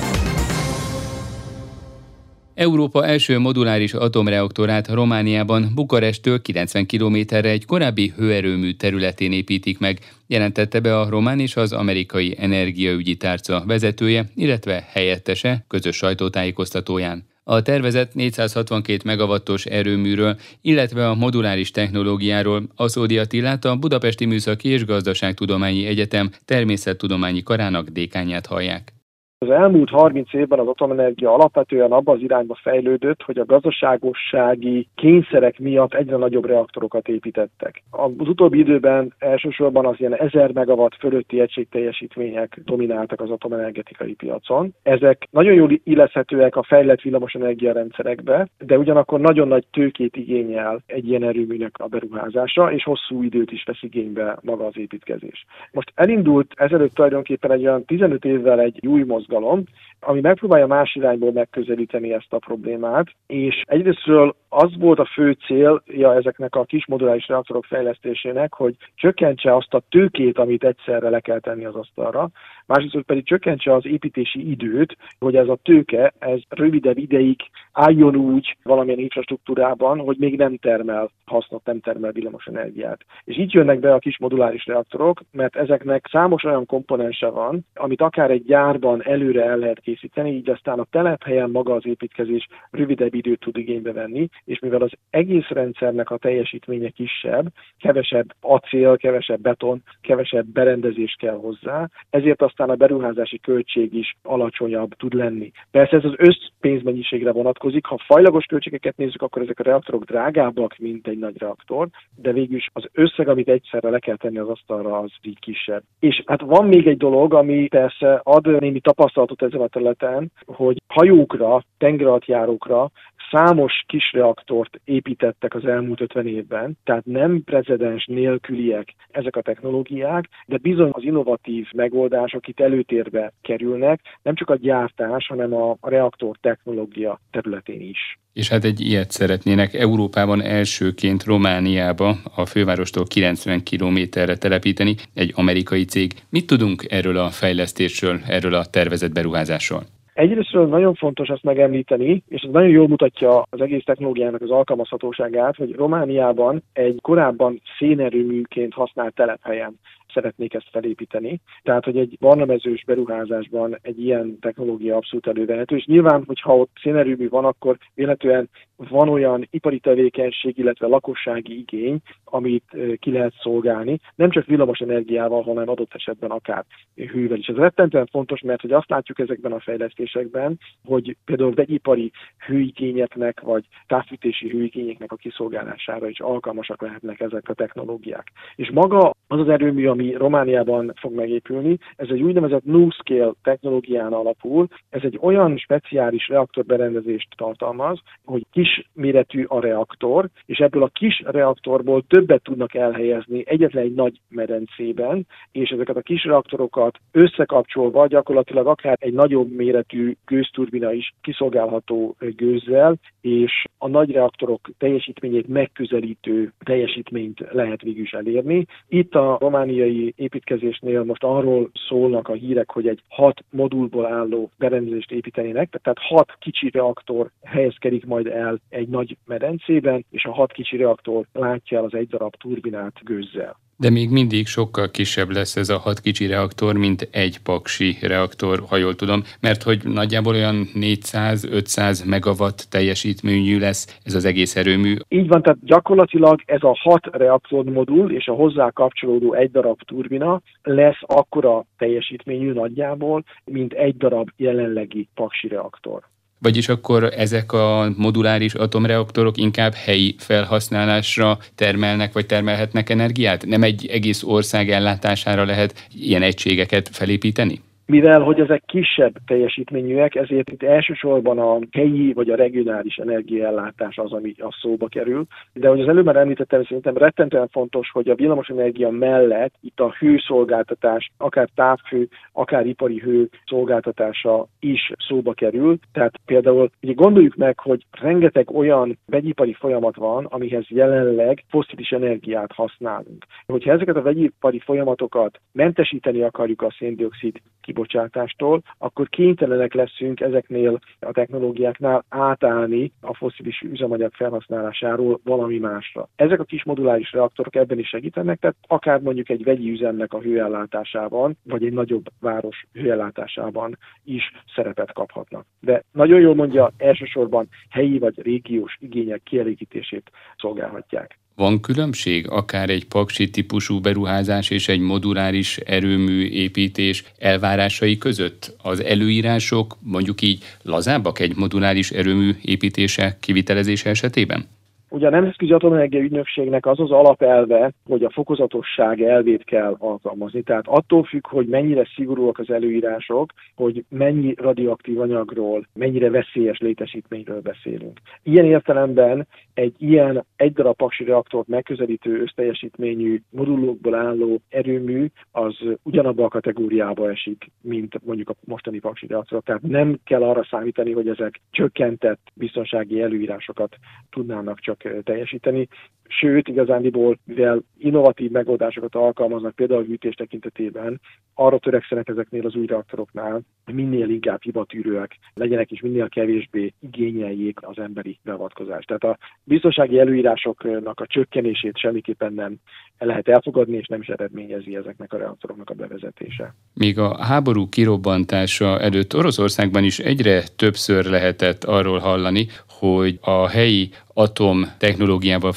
Európa 2.54 3.06
első 3.06 3.40
moduláris 3.40 3.94
atomreaktorát 3.94 4.88
Romániában 4.88 5.72
Bukarestől 5.76 6.42
90 6.42 6.86
kilométerre 6.86 7.50
egy 7.50 7.66
korábbi 7.66 8.14
hőerőmű 8.16 8.72
területén 8.72 9.32
építik 9.32 9.80
meg, 9.80 10.00
jelentette 10.28 10.80
be 10.80 11.00
a 11.00 11.10
román 11.10 11.40
és 11.40 11.56
az 11.56 11.72
amerikai 11.72 12.36
energiaügyi 12.40 13.16
tárca 13.16 13.64
vezetője, 13.66 14.30
illetve 14.36 14.88
helyettese 14.92 15.66
közös 15.68 15.96
sajtótájékoztatóján. 15.96 17.32
A 17.44 17.62
tervezett 17.62 18.14
462 18.14 19.02
megawattos 19.06 19.66
erőműről, 19.66 20.40
illetve 20.62 21.10
a 21.10 21.16
moduláris 21.16 21.72
technológiáról 21.72 22.64
Aszódi 22.76 23.18
Attilát 23.18 23.66
a 23.66 23.76
Budapesti 23.76 24.26
Műszaki 24.26 24.70
és 24.70 24.86
Gazdaságtudományi 24.86 25.86
Egyetem 25.86 26.32
természettudományi 26.46 27.44
karának 27.44 27.88
dékányát 27.88 28.46
hallják. 28.46 29.03
Az 29.44 29.50
elmúlt 29.50 29.90
30 29.90 30.34
évben 30.34 30.60
az 30.60 30.68
atomenergia 30.68 31.34
alapvetően 31.34 31.92
abba 31.92 32.12
az 32.12 32.20
irányba 32.22 32.58
fejlődött, 32.62 33.22
hogy 33.22 33.38
a 33.38 33.46
gazdaságossági 33.46 34.88
kényszerek 34.96 35.60
miatt 35.60 35.94
egyre 35.94 36.18
nagyobb 36.18 36.46
reaktorokat 36.46 37.08
építettek. 37.08 37.84
Az 37.92 38.28
utóbbi 38.28 38.60
időben 38.60 39.14
elsősorban 39.20 39.86
az 39.86 39.96
ilyen 39.98 40.16
1000 40.16 40.52
megawatt 40.54 40.96
fölötti 40.96 41.40
egységteljesítmények 41.40 42.60
domináltak 42.66 43.22
az 43.22 43.30
atomenergetikai 43.30 44.14
piacon. 44.14 44.74
Ezek 44.84 45.28
nagyon 45.32 45.54
jól 45.54 45.70
illeszhetőek 45.84 46.56
a 46.56 46.64
fejlett 46.64 47.02
villamosenergia 47.02 47.74
rendszerekbe, 47.74 48.48
de 48.66 48.78
ugyanakkor 48.78 49.20
nagyon 49.20 49.48
nagy 49.48 49.66
tőkét 49.72 50.16
igényel 50.16 50.82
egy 50.86 51.08
ilyen 51.08 51.24
erőműnek 51.24 51.76
a 51.78 51.88
beruházása, 51.88 52.72
és 52.72 52.84
hosszú 52.84 53.24
időt 53.24 53.52
is 53.52 53.64
vesz 53.64 53.84
igénybe 53.84 54.38
maga 54.42 54.66
az 54.66 54.78
építkezés. 54.78 55.46
Most 55.72 55.92
elindult 55.96 56.54
ezelőtt 56.56 56.94
tulajdonképpen 56.94 57.52
egy 57.52 57.66
olyan 57.66 57.86
15 57.86 58.26
évvel 58.26 58.60
egy 58.60 58.88
új 58.88 59.04
mozgalom, 59.04 59.32
mozgalom, 59.34 59.64
ami 60.00 60.20
megpróbálja 60.22 60.68
más 60.68 60.96
irányból 60.96 61.32
megközelíteni 61.32 62.14
ezt 62.14 62.34
a 62.34 62.38
problémát, 62.38 63.06
és 63.28 63.64
egyrésztről 63.66 64.36
az 64.50 64.78
volt 64.78 65.00
a 65.00 65.06
fő 65.14 65.38
célja 65.46 66.16
ezeknek 66.16 66.56
a 66.56 66.64
kis 66.64 66.88
moduláris 66.88 67.28
reaktorok 67.28 67.66
fejlesztésének, 67.66 68.54
hogy 68.54 68.76
csökkentse 68.96 69.56
azt 69.56 69.74
a 69.74 69.82
tőkét, 69.90 70.38
amit 70.38 70.64
egyszerre 70.64 71.10
le 71.10 71.20
kell 71.20 71.40
tenni 71.40 71.66
az 71.66 71.76
asztalra, 71.76 72.30
másrészt 72.66 73.06
pedig 73.06 73.26
csökkentse 73.26 73.74
az 73.74 73.86
építési 73.86 74.50
időt, 74.50 74.98
hogy 75.20 75.36
ez 75.36 75.48
a 75.48 75.60
tőke, 75.64 76.14
ez 76.20 76.40
rövidebb 76.50 76.98
ideig 76.98 77.40
álljon 77.72 78.16
úgy 78.16 78.58
valamilyen 78.64 79.00
infrastruktúrában, 79.00 80.00
hogy 80.00 80.18
még 80.20 80.38
nem 80.38 80.58
termel 80.58 81.10
hasznot, 81.26 81.66
nem 81.66 81.80
termel 81.80 82.12
villamos 82.12 82.46
energiát. 82.46 83.00
És 83.24 83.38
így 83.38 83.54
jönnek 83.54 83.80
be 83.80 83.94
a 83.94 84.00
kis 84.00 84.20
moduláris 84.20 84.66
reaktorok, 84.66 85.22
mert 85.32 85.56
ezeknek 85.56 86.08
számos 86.12 86.44
olyan 86.44 86.66
komponense 86.66 87.30
van, 87.30 87.66
amit 87.76 88.02
akár 88.02 88.32
egy 88.32 88.44
gyárban 88.44 89.02
előre 89.24 89.44
el 89.44 89.58
lehet 89.58 89.80
készíteni, 89.80 90.32
így 90.32 90.50
aztán 90.50 90.80
a 90.80 90.88
telephelyen 90.90 91.50
maga 91.50 91.74
az 91.74 91.86
építkezés 91.86 92.48
rövidebb 92.72 93.14
időt 93.14 93.40
tud 93.40 93.58
igénybe 93.58 93.92
venni, 93.92 94.30
és 94.46 94.60
mivel 94.60 94.82
az 94.82 94.92
egész 95.10 95.48
rendszernek 95.48 96.10
a 96.12 96.18
teljesítménye 96.18 96.90
kisebb, 96.90 97.46
kevesebb 97.80 98.34
acél, 98.42 98.98
kevesebb 98.98 99.42
beton, 99.42 99.84
kevesebb 100.02 100.46
berendezés 100.46 101.16
kell 101.20 101.36
hozzá, 101.36 101.90
ezért 102.10 102.42
aztán 102.42 102.70
a 102.70 102.76
beruházási 102.76 103.40
költség 103.40 103.94
is 103.94 104.16
alacsonyabb 104.24 104.94
tud 104.94 105.14
lenni. 105.14 105.52
Persze 105.72 105.96
ez 105.98 106.04
az 106.04 106.16
összpénzmennyiségre 106.18 107.32
vonatkozik, 107.32 107.86
ha 107.86 107.98
fajlagos 108.06 108.46
költségeket 108.46 108.98
nézzük, 108.98 109.22
akkor 109.22 109.42
ezek 109.42 109.60
a 109.60 109.64
reaktorok 109.64 110.04
drágábbak, 110.04 110.76
mint 110.78 111.08
egy 111.08 111.18
nagy 111.18 111.38
reaktor, 111.38 111.88
de 112.16 112.32
végül 112.32 112.56
is 112.56 112.70
az 112.74 112.86
összeg, 112.94 113.28
amit 113.28 113.50
egyszerre 113.50 113.90
le 113.90 114.00
kell 114.00 114.18
tenni 114.18 114.38
az 114.38 114.50
asztalra, 114.50 114.98
az 114.98 115.12
így 115.22 115.40
kisebb. 115.40 115.84
És 116.00 116.24
hát 116.26 116.42
van 116.42 116.68
még 116.68 116.88
egy 116.88 116.98
dolog, 116.98 117.34
ami 117.34 117.68
persze 117.68 118.20
ad 118.24 118.60
némi 118.60 118.80
tapasztalatot 118.80 119.13
ezen 119.42 119.62
a 119.62 119.68
területen, 119.68 120.32
hogy 120.46 120.82
hajókra, 120.94 121.64
tengeralattjárókra 121.78 122.92
számos 123.32 123.84
kis 123.88 124.12
reaktort 124.12 124.80
építettek 124.84 125.56
az 125.56 125.66
elmúlt 125.66 126.02
50 126.02 126.28
évben, 126.28 126.78
tehát 126.84 127.06
nem 127.06 127.44
precedens 127.44 128.06
nélküliek 128.06 128.96
ezek 129.12 129.36
a 129.36 129.42
technológiák, 129.42 130.30
de 130.46 130.58
bizony 130.58 130.90
az 130.92 131.04
innovatív 131.04 131.68
megoldások 131.76 132.48
itt 132.48 132.60
előtérbe 132.60 133.34
kerülnek, 133.42 134.02
nem 134.24 134.36
csak 134.36 134.50
a 134.50 134.56
gyártás, 134.56 135.28
hanem 135.28 135.54
a 135.54 135.78
reaktor 135.82 136.38
technológia 136.42 137.20
területén 137.32 137.82
is. 137.82 138.20
És 138.34 138.50
hát 138.50 138.64
egy 138.64 138.82
ilyet 138.82 139.12
szeretnének 139.12 139.74
Európában 139.74 140.42
elsőként 140.42 141.24
Romániába, 141.24 142.16
a 142.36 142.46
fővárostól 142.46 143.06
90 143.06 143.64
kilométerre 143.64 144.38
telepíteni 144.38 144.96
egy 145.14 145.32
amerikai 145.36 145.86
cég. 145.86 146.14
Mit 146.30 146.48
tudunk 146.48 146.86
erről 146.90 147.18
a 147.18 147.30
fejlesztésről, 147.30 148.20
erről 148.28 148.54
a 148.54 148.66
tervezett 148.66 149.14
beruházásról? 149.14 149.93
Egyrésztről 150.14 150.68
nagyon 150.68 150.94
fontos 150.94 151.28
ezt 151.28 151.44
megemlíteni, 151.44 152.24
és 152.28 152.42
ez 152.42 152.52
nagyon 152.52 152.70
jól 152.70 152.88
mutatja 152.88 153.46
az 153.50 153.62
egész 153.62 153.84
technológiának 153.84 154.42
az 154.42 154.52
alkalmazhatóságát, 154.52 155.56
hogy 155.56 155.76
Romániában 155.76 156.64
egy 156.74 157.00
korábban 157.02 157.62
szénerőműként 157.78 158.74
használt 158.74 159.16
telephelyen 159.16 159.80
szeretnék 160.14 160.54
ezt 160.54 160.70
felépíteni. 160.72 161.40
Tehát, 161.62 161.84
hogy 161.84 161.98
egy 161.98 162.18
barnamezős 162.20 162.84
beruházásban 162.86 163.78
egy 163.82 164.04
ilyen 164.04 164.40
technológia 164.40 164.96
abszolút 164.96 165.28
elővehető, 165.28 165.76
és 165.76 165.86
nyilván, 165.86 166.24
hogyha 166.28 166.58
ott 166.58 166.72
szénerőmű 166.82 167.30
van, 167.30 167.46
akkor 167.46 167.78
véletlenül 167.94 168.48
van 168.90 169.10
olyan 169.10 169.48
ipari 169.50 169.80
tevékenység, 169.80 170.58
illetve 170.58 170.88
lakossági 170.88 171.58
igény, 171.58 171.98
amit 172.24 172.78
ki 173.00 173.12
lehet 173.12 173.34
szolgálni, 173.42 174.00
nem 174.16 174.30
csak 174.30 174.46
villamos 174.46 174.80
energiával, 174.80 175.42
hanem 175.44 175.70
adott 175.70 175.94
esetben 175.94 176.30
akár 176.30 176.66
hővel 176.96 177.38
is. 177.38 177.48
Ez 177.48 177.56
rettentően 177.56 178.06
fontos, 178.06 178.42
mert 178.42 178.62
hogy 178.62 178.72
azt 178.72 178.90
látjuk 178.90 179.20
ezekben 179.20 179.52
a 179.52 179.60
fejlesztésekben, 179.60 180.60
hogy 180.86 181.18
például 181.26 181.54
vegyipari 181.54 182.12
hőigényeknek, 182.46 183.42
vagy 183.42 183.66
távfűtési 183.88 184.50
hőigényeknek 184.50 185.12
a 185.12 185.16
kiszolgálására 185.16 186.08
is 186.08 186.20
alkalmasak 186.20 186.82
lehetnek 186.82 187.20
ezek 187.20 187.50
a 187.50 187.54
technológiák. 187.54 188.32
És 188.56 188.72
maga 188.72 189.14
az 189.28 189.40
az 189.40 189.50
erőmű, 189.50 189.88
ami 189.88 190.03
Romániában 190.12 190.94
fog 190.96 191.14
megépülni, 191.16 191.78
ez 191.96 192.08
egy 192.10 192.22
úgynevezett 192.22 192.64
NuScale 192.64 193.34
technológián 193.44 194.14
alapul, 194.14 194.68
ez 194.90 195.02
egy 195.04 195.18
olyan 195.22 195.58
speciális 195.58 196.28
reaktorberendezést 196.28 197.28
tartalmaz, 197.38 198.00
hogy 198.26 198.46
kis 198.52 198.90
méretű 198.94 199.44
a 199.48 199.60
reaktor, 199.60 200.30
és 200.46 200.58
ebből 200.58 200.84
a 200.84 200.92
kis 200.94 201.24
reaktorból 201.26 202.04
többet 202.08 202.44
tudnak 202.44 202.74
elhelyezni 202.74 203.44
egyetlen 203.46 203.84
egy 203.84 203.94
nagy 203.94 204.20
medencében, 204.30 205.28
és 205.52 205.70
ezeket 205.70 205.98
a 205.98 206.02
kis 206.02 206.24
reaktorokat 206.24 206.98
összekapcsolva 207.12 208.08
gyakorlatilag 208.08 208.68
akár 208.68 208.98
egy 209.00 209.14
nagyobb 209.14 209.52
méretű 209.52 210.16
gőzturbina 210.26 210.92
is 210.94 211.14
kiszolgálható 211.22 212.16
gőzzel, 212.36 212.96
és 213.22 213.64
a 213.78 213.88
nagy 213.88 214.12
reaktorok 214.12 214.70
teljesítményét 214.78 215.48
megközelítő 215.48 216.54
teljesítményt 216.64 217.40
lehet 217.52 217.82
végül 217.82 218.04
is 218.04 218.12
elérni. 218.12 218.66
Itt 218.88 219.16
a 219.16 219.38
romániai 219.40 219.93
építkezésnél 220.16 221.04
most 221.04 221.24
arról 221.24 221.70
szólnak 221.88 222.28
a 222.28 222.34
hírek, 222.34 222.72
hogy 222.72 222.88
egy 222.88 223.02
hat 223.08 223.44
modulból 223.50 224.06
álló 224.06 224.52
berendezést 224.58 225.12
építenének, 225.12 225.80
tehát 225.82 226.00
hat 226.00 226.36
kicsi 226.40 226.70
reaktor 226.70 227.30
helyezkedik 227.44 228.06
majd 228.06 228.28
el 228.28 228.60
egy 228.70 228.88
nagy 228.88 229.18
medencében, 229.26 230.06
és 230.10 230.26
a 230.26 230.34
hat 230.34 230.52
kicsi 230.52 230.78
reaktor 230.78 231.26
látja 231.34 231.78
el 231.78 231.84
az 231.84 231.94
egy 231.94 232.08
darab 232.08 232.36
turbinát 232.36 233.04
gőzzel. 233.04 233.60
De 233.78 233.90
még 233.90 234.10
mindig 234.10 234.48
sokkal 234.48 234.92
kisebb 234.92 235.30
lesz 235.30 235.56
ez 235.56 235.70
a 235.70 235.78
hat 235.78 236.00
kicsi 236.00 236.26
reaktor, 236.28 236.78
mint 236.78 237.08
egy 237.12 237.40
paksi 237.44 237.98
reaktor, 238.02 238.64
ha 238.70 238.78
jól 238.78 238.96
tudom, 238.96 239.24
mert 239.40 239.64
hogy 239.64 239.82
nagyjából 239.84 240.34
olyan 240.34 240.68
400-500 240.74 242.06
megawatt 242.06 242.66
teljesítményű 242.70 243.60
lesz 243.60 244.00
ez 244.04 244.14
az 244.14 244.26
egész 244.26 244.56
erőmű. 244.56 244.96
Így 245.08 245.28
van, 245.28 245.42
tehát 245.42 245.60
gyakorlatilag 245.62 246.42
ez 246.46 246.64
a 246.64 246.78
hat 246.80 247.06
reaktormodul 247.12 248.12
és 248.12 248.28
a 248.28 248.34
hozzá 248.34 248.70
kapcsolódó 248.70 249.34
egy 249.34 249.52
darab 249.52 249.82
turbina 249.82 250.42
lesz 250.64 251.02
akkora 251.02 251.66
teljesítményű 251.78 252.52
nagyjából, 252.52 253.24
mint 253.46 253.74
egy 253.74 253.98
darab 253.98 254.30
jelenlegi 254.36 255.08
paksi 255.14 255.48
reaktor. 255.48 256.12
Vagyis 256.44 256.70
akkor 256.70 257.04
ezek 257.04 257.52
a 257.52 257.94
moduláris 257.98 258.54
atomreaktorok 258.54 259.38
inkább 259.38 259.74
helyi 259.74 260.16
felhasználásra 260.18 261.38
termelnek 261.56 262.14
vagy 262.14 262.26
termelhetnek 262.26 262.90
energiát? 262.90 263.46
Nem 263.46 263.64
egy 263.64 263.86
egész 263.86 264.24
ország 264.24 264.70
ellátására 264.72 265.46
lehet 265.46 265.88
ilyen 265.94 266.22
egységeket 266.22 266.90
felépíteni? 266.92 267.62
Mivel 267.86 268.22
hogy 268.22 268.40
ezek 268.40 268.64
kisebb 268.66 269.14
teljesítményűek, 269.26 270.16
ezért 270.16 270.52
itt 270.52 270.64
elsősorban 270.64 271.40
a 271.40 271.60
helyi 271.72 272.14
vagy 272.14 272.30
a 272.30 272.36
regionális 272.36 272.96
energiaellátás 272.96 273.98
az, 273.98 274.12
ami 274.12 274.34
a 274.38 274.58
szóba 274.62 274.88
kerül. 274.88 275.26
De 275.54 275.68
hogy 275.68 275.82
az 275.82 275.88
előbb 275.88 276.06
már 276.06 276.16
említettem, 276.16 276.64
szerintem 276.64 276.98
rettentően 276.98 277.48
fontos, 277.48 277.90
hogy 277.92 278.10
a 278.10 278.16
villamosenergia 278.16 278.90
mellett 278.90 279.54
itt 279.62 279.80
a 279.80 279.96
hőszolgáltatás, 280.00 281.12
akár 281.18 281.50
távhő, 281.56 282.08
akár 282.32 282.66
ipari 282.66 283.00
hő 283.00 283.30
szolgáltatása 283.46 284.48
is 284.60 284.92
szóba 285.08 285.34
kerül. 285.34 285.78
Tehát 285.92 286.14
például 286.26 286.70
ugye 286.82 286.94
gondoljuk 286.94 287.36
meg, 287.36 287.60
hogy 287.60 287.86
rengeteg 288.02 288.52
olyan 288.52 288.98
vegyipari 289.06 289.54
folyamat 289.54 289.96
van, 289.96 290.26
amihez 290.26 290.66
jelenleg 290.68 291.44
foszilis 291.50 291.90
energiát 291.90 292.52
használunk. 292.52 293.26
Hogyha 293.46 293.72
ezeket 293.72 293.96
a 293.96 294.02
vegyipari 294.02 294.60
folyamatokat 294.60 295.40
mentesíteni 295.52 296.22
akarjuk 296.22 296.62
a 296.62 296.76
széndiokszid 296.78 297.42
kibocsátástól, 297.74 298.62
akkor 298.78 299.10
kénytelenek 299.10 299.74
leszünk 299.74 300.20
ezeknél 300.20 300.80
a 301.00 301.12
technológiáknál 301.12 302.06
átállni 302.10 302.92
a 303.02 303.16
foszilis 303.16 303.62
üzemanyag 303.62 304.14
felhasználásáról 304.14 305.20
valami 305.24 305.58
másra. 305.58 306.10
Ezek 306.16 306.40
a 306.40 306.44
kis 306.44 306.64
moduláris 306.64 307.12
reaktorok 307.12 307.56
ebben 307.56 307.80
is 307.80 307.88
segítenek, 307.88 308.40
tehát 308.40 308.56
akár 308.68 309.02
mondjuk 309.02 309.30
egy 309.30 309.44
vegyi 309.44 309.72
üzemnek 309.72 310.14
a 310.14 310.20
hőellátásában, 310.20 311.38
vagy 311.44 311.66
egy 311.66 311.74
nagyobb 311.74 312.06
város 312.20 312.66
hőellátásában 312.74 313.78
is 314.04 314.32
szerepet 314.56 314.94
kaphatnak. 314.94 315.46
De 315.60 315.84
nagyon 315.92 316.20
jól 316.20 316.36
mondja, 316.36 316.72
elsősorban 316.78 317.48
helyi 317.70 318.00
vagy 318.00 318.22
régiós 318.22 318.78
igények 318.80 319.24
kielégítését 319.24 320.12
szolgálhatják. 320.38 321.18
Van 321.36 321.62
különbség 321.62 322.30
akár 322.30 322.70
egy 322.70 322.86
paksi 322.86 323.30
típusú 323.30 323.80
beruházás 323.80 324.50
és 324.50 324.68
egy 324.68 324.80
moduláris 324.80 325.58
erőmű 325.58 326.26
építés 326.26 327.04
elvárásai 327.18 327.98
között? 327.98 328.56
Az 328.58 328.84
előírások 328.84 329.78
mondjuk 329.80 330.22
így 330.22 330.44
lazábbak 330.62 331.20
egy 331.20 331.36
moduláris 331.36 331.92
erőmű 331.92 332.36
építése, 332.42 333.18
kivitelezése 333.20 333.90
esetében? 333.90 334.48
Ugye 334.94 335.08
a 335.08 335.10
Nemzetközi 335.10 335.54
Atomenergia 335.54 336.00
Ügynökségnek 336.00 336.66
az 336.66 336.80
az 336.80 336.92
alapelve, 336.92 337.72
hogy 337.86 338.04
a 338.04 338.10
fokozatosság 338.10 339.02
elvét 339.02 339.44
kell 339.44 339.76
alkalmazni. 339.80 340.42
Tehát 340.42 340.68
attól 340.68 341.04
függ, 341.04 341.28
hogy 341.28 341.48
mennyire 341.48 341.88
szigorúak 341.96 342.40
az 342.40 342.50
előírások, 342.50 343.34
hogy 343.56 343.84
mennyi 343.90 344.34
radioaktív 344.38 345.00
anyagról, 345.00 345.68
mennyire 345.74 346.10
veszélyes 346.10 346.60
létesítményről 346.60 347.42
beszélünk. 347.42 348.00
Ilyen 348.24 348.46
értelemben 348.46 349.28
egy 349.54 349.76
ilyen 349.78 350.26
egy 350.36 350.54
darab 350.54 350.76
paksi 350.76 351.04
reaktort 351.04 351.48
megközelítő 351.48 352.22
összteljesítményű 352.22 353.22
modulokból 353.30 353.96
álló 353.96 354.42
erőmű 354.50 355.08
az 355.32 355.58
ugyanabba 355.84 356.26
a 356.26 356.28
kategóriába 356.28 357.10
esik, 357.10 357.52
mint 357.62 358.06
mondjuk 358.06 358.30
a 358.30 358.36
mostani 358.46 358.80
paksi 358.80 359.08
reaktor. 359.08 359.42
Tehát 359.42 359.62
nem 359.62 360.00
kell 360.04 360.24
arra 360.24 360.44
számítani, 360.50 360.92
hogy 360.92 361.08
ezek 361.08 361.42
csökkentett 361.52 362.22
biztonsági 362.34 363.02
előírásokat 363.02 363.76
tudnának 364.10 364.60
csak 364.60 364.82
teljesíteni. 365.06 365.68
Sőt, 366.08 366.48
igazándiból, 366.48 367.18
mivel 367.26 367.62
innovatív 367.78 368.32
megoldásokat 368.32 368.96
alkalmaznak, 368.96 369.56
például 369.56 369.80
a 369.80 369.86
gyűjtés 369.86 370.14
tekintetében, 370.16 371.02
arra 371.34 371.58
törekszenek 371.58 372.08
ezeknél 372.08 372.46
az 372.46 372.56
új 372.56 372.66
reaktoroknál, 372.66 373.42
hogy 373.66 373.74
minél 373.74 374.10
inkább 374.10 374.42
hibatűrőek 374.42 375.18
legyenek, 375.34 375.72
és 375.72 375.82
minél 375.82 376.10
kevésbé 376.10 376.74
igényeljék 376.80 377.60
az 377.62 377.78
emberi 377.78 378.20
beavatkozást. 378.24 378.88
Tehát 378.88 379.04
a 379.04 379.18
biztonsági 379.44 380.00
előírásoknak 380.00 381.00
a 381.00 381.06
csökkenését 381.08 381.78
semmiképpen 381.78 382.34
nem 382.34 382.56
lehet 383.00 383.28
elfogadni, 383.28 383.78
és 383.78 383.88
nem 383.88 384.02
is 384.02 384.08
eredményezi 384.08 384.76
ezeknek 384.76 385.14
a 385.14 385.18
reaktoroknak 385.18 385.70
a 385.70 385.74
bevezetése. 385.74 386.56
Még 386.74 387.00
a 387.00 387.24
háború 387.24 387.70
kirobbantása 387.70 388.80
előtt 388.80 389.16
Oroszországban 389.16 389.84
is 389.84 390.00
egyre 390.00 390.44
többször 390.56 391.06
lehetett 391.06 391.64
arról 391.64 392.00
hallani, 392.00 392.48
hogy 392.68 393.18
a 393.22 393.48
helyi 393.48 393.90
atom 394.14 394.66
technológiával 394.78 395.52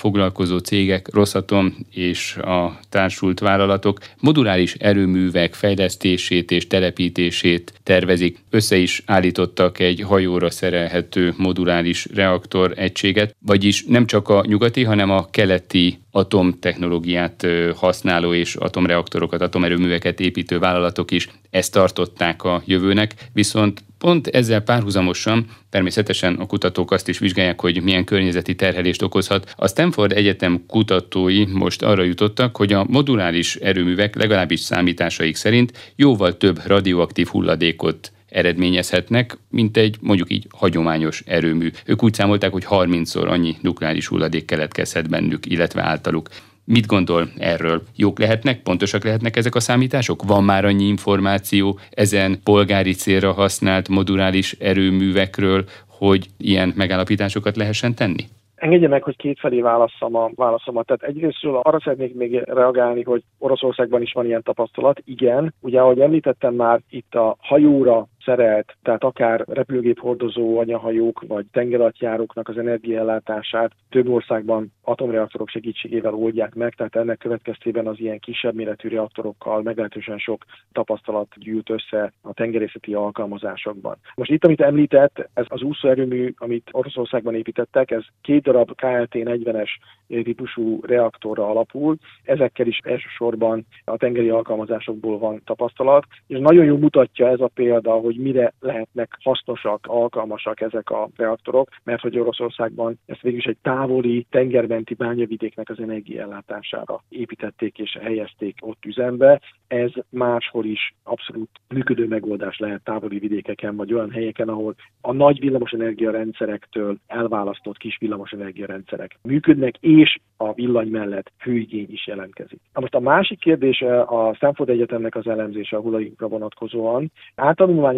foglalkozó 0.46 0.58
cégek, 0.58 1.08
Rosszatom 1.12 1.76
és 1.90 2.36
a 2.36 2.78
társult 2.88 3.40
vállalatok 3.40 3.98
moduláris 4.20 4.74
erőművek 4.74 5.54
fejlesztését 5.54 6.50
és 6.50 6.66
telepítését 6.66 7.72
tervezik. 7.82 8.38
Össze 8.50 8.76
is 8.76 9.02
állítottak 9.06 9.78
egy 9.78 10.00
hajóra 10.00 10.50
szerelhető 10.50 11.34
moduláris 11.36 12.06
reaktor 12.14 12.72
egységet, 12.76 13.36
vagyis 13.46 13.84
nem 13.84 14.06
csak 14.06 14.28
a 14.28 14.44
nyugati, 14.46 14.84
hanem 14.84 15.10
a 15.10 15.26
keleti 15.30 15.98
atomtechnológiát 16.16 17.46
használó 17.76 18.34
és 18.34 18.54
atomreaktorokat, 18.54 19.40
atomerőműveket 19.40 20.20
építő 20.20 20.58
vállalatok 20.58 21.10
is 21.10 21.28
ezt 21.50 21.72
tartották 21.72 22.42
a 22.42 22.62
jövőnek, 22.64 23.14
viszont 23.32 23.84
pont 23.98 24.26
ezzel 24.26 24.60
párhuzamosan 24.60 25.46
természetesen 25.70 26.34
a 26.34 26.46
kutatók 26.46 26.90
azt 26.90 27.08
is 27.08 27.18
vizsgálják, 27.18 27.60
hogy 27.60 27.82
milyen 27.82 28.04
környezeti 28.04 28.54
terhelést 28.54 29.02
okozhat. 29.02 29.54
A 29.56 29.68
Stanford 29.68 30.12
Egyetem 30.12 30.64
kutatói 30.66 31.44
most 31.44 31.82
arra 31.82 32.02
jutottak, 32.02 32.56
hogy 32.56 32.72
a 32.72 32.86
moduláris 32.88 33.56
erőművek 33.56 34.16
legalábbis 34.16 34.60
számításaik 34.60 35.36
szerint 35.36 35.92
jóval 35.96 36.36
több 36.36 36.60
radioaktív 36.66 37.26
hulladékot 37.26 38.12
eredményezhetnek, 38.36 39.38
mint 39.50 39.76
egy 39.76 39.96
mondjuk 40.00 40.30
így 40.30 40.46
hagyományos 40.50 41.22
erőmű. 41.26 41.70
Ők 41.86 42.02
úgy 42.02 42.14
számolták, 42.14 42.52
hogy 42.52 42.66
30-szor 42.70 43.28
annyi 43.28 43.54
nukleáris 43.60 44.06
hulladék 44.06 44.44
keletkezhet 44.44 45.10
bennük, 45.10 45.46
illetve 45.46 45.82
általuk. 45.82 46.28
Mit 46.64 46.86
gondol 46.86 47.28
erről? 47.38 47.82
Jók 47.96 48.18
lehetnek, 48.18 48.62
pontosak 48.62 49.04
lehetnek 49.04 49.36
ezek 49.36 49.54
a 49.54 49.60
számítások? 49.60 50.22
Van 50.22 50.44
már 50.44 50.64
annyi 50.64 50.84
információ 50.84 51.78
ezen 51.90 52.38
polgári 52.44 52.92
célra 52.92 53.32
használt 53.32 53.88
moduláris 53.88 54.52
erőművekről, 54.52 55.64
hogy 55.88 56.26
ilyen 56.38 56.72
megállapításokat 56.76 57.56
lehessen 57.56 57.94
tenni? 57.94 58.24
Engedje 58.56 58.88
meg, 58.88 59.02
hogy 59.02 59.16
kétfelé 59.16 59.60
válaszom 59.60 60.14
a 60.14 60.30
válaszomat. 60.34 60.86
Tehát 60.86 61.02
egyrésztről 61.02 61.60
arra 61.62 61.80
szeretnék 61.80 62.14
még 62.14 62.42
reagálni, 62.44 63.02
hogy 63.02 63.22
Oroszországban 63.38 64.02
is 64.02 64.12
van 64.12 64.26
ilyen 64.26 64.42
tapasztalat. 64.42 65.02
Igen, 65.04 65.54
ugye 65.60 65.80
ahogy 65.80 66.00
említettem 66.00 66.54
már, 66.54 66.80
itt 66.90 67.14
a 67.14 67.36
hajóra 67.38 68.06
szerelt, 68.26 68.76
tehát 68.82 69.04
akár 69.04 69.44
repülőgép 69.48 69.98
hordozó 69.98 70.58
anyahajók 70.58 71.24
vagy 71.26 71.46
tengeralattjáróknak 71.52 72.48
az 72.48 72.58
energiaellátását 72.58 73.72
több 73.90 74.08
országban 74.08 74.72
atomreaktorok 74.82 75.48
segítségével 75.48 76.14
oldják 76.14 76.54
meg, 76.54 76.74
tehát 76.74 76.96
ennek 76.96 77.18
következtében 77.18 77.86
az 77.86 78.00
ilyen 78.00 78.18
kisebb 78.18 78.54
méretű 78.54 78.88
reaktorokkal 78.88 79.62
meglehetősen 79.62 80.18
sok 80.18 80.44
tapasztalat 80.72 81.28
gyűlt 81.36 81.70
össze 81.70 82.12
a 82.22 82.32
tengerészeti 82.32 82.94
alkalmazásokban. 82.94 83.96
Most 84.14 84.30
itt, 84.30 84.44
amit 84.44 84.60
említett, 84.60 85.28
ez 85.34 85.46
az 85.48 85.62
úszóerőmű, 85.62 86.34
amit 86.36 86.68
Oroszországban 86.72 87.34
építettek, 87.34 87.90
ez 87.90 88.02
két 88.20 88.42
darab 88.42 88.74
KLT 88.74 89.12
40-es 89.12 89.68
típusú 90.06 90.80
reaktorra 90.82 91.48
alapul, 91.48 91.96
ezekkel 92.24 92.66
is 92.66 92.80
elsősorban 92.84 93.66
a 93.84 93.96
tengeri 93.96 94.28
alkalmazásokból 94.28 95.18
van 95.18 95.42
tapasztalat, 95.44 96.04
és 96.26 96.38
nagyon 96.38 96.64
jól 96.64 96.78
mutatja 96.78 97.28
ez 97.28 97.40
a 97.40 97.50
példa, 97.54 97.92
hogy 97.92 98.15
mire 98.18 98.52
lehetnek 98.60 99.18
hasznosak, 99.22 99.86
alkalmasak 99.88 100.60
ezek 100.60 100.90
a 100.90 101.08
reaktorok, 101.16 101.68
mert 101.84 102.00
hogy 102.02 102.18
Oroszországban 102.18 102.98
ezt 103.06 103.20
végül 103.20 103.40
egy 103.44 103.56
távoli 103.62 104.26
tengermenti 104.30 104.94
bányavidéknek 104.94 105.68
az 105.68 105.80
energiaellátására 105.80 107.02
építették 107.08 107.78
és 107.78 107.98
helyezték 108.00 108.58
ott 108.60 108.84
üzembe. 108.84 109.40
Ez 109.66 109.90
máshol 110.10 110.64
is 110.64 110.94
abszolút 111.02 111.50
működő 111.68 112.06
megoldás 112.06 112.58
lehet 112.58 112.84
távoli 112.84 113.18
vidékeken, 113.18 113.76
vagy 113.76 113.92
olyan 113.92 114.10
helyeken, 114.10 114.48
ahol 114.48 114.74
a 115.00 115.12
nagy 115.12 115.40
villamosenergia 115.40 116.10
rendszerektől 116.10 116.96
elválasztott 117.06 117.76
kis 117.76 117.96
villamosenergia 117.98 118.66
rendszerek 118.66 119.18
működnek, 119.22 119.76
és 119.80 120.18
a 120.36 120.52
villany 120.52 120.88
mellett 120.88 121.32
hőigény 121.38 121.86
is 121.90 122.06
jelentkezik. 122.06 122.60
Na 122.72 122.80
most 122.80 122.94
a 122.94 123.00
másik 123.00 123.38
kérdés 123.38 123.80
a 124.06 124.34
Stanford 124.34 124.68
Egyetemnek 124.68 125.14
az 125.14 125.26
elemzése 125.26 125.76
a 125.76 125.80
hulladékra 125.80 126.28
vonatkozóan. 126.28 127.12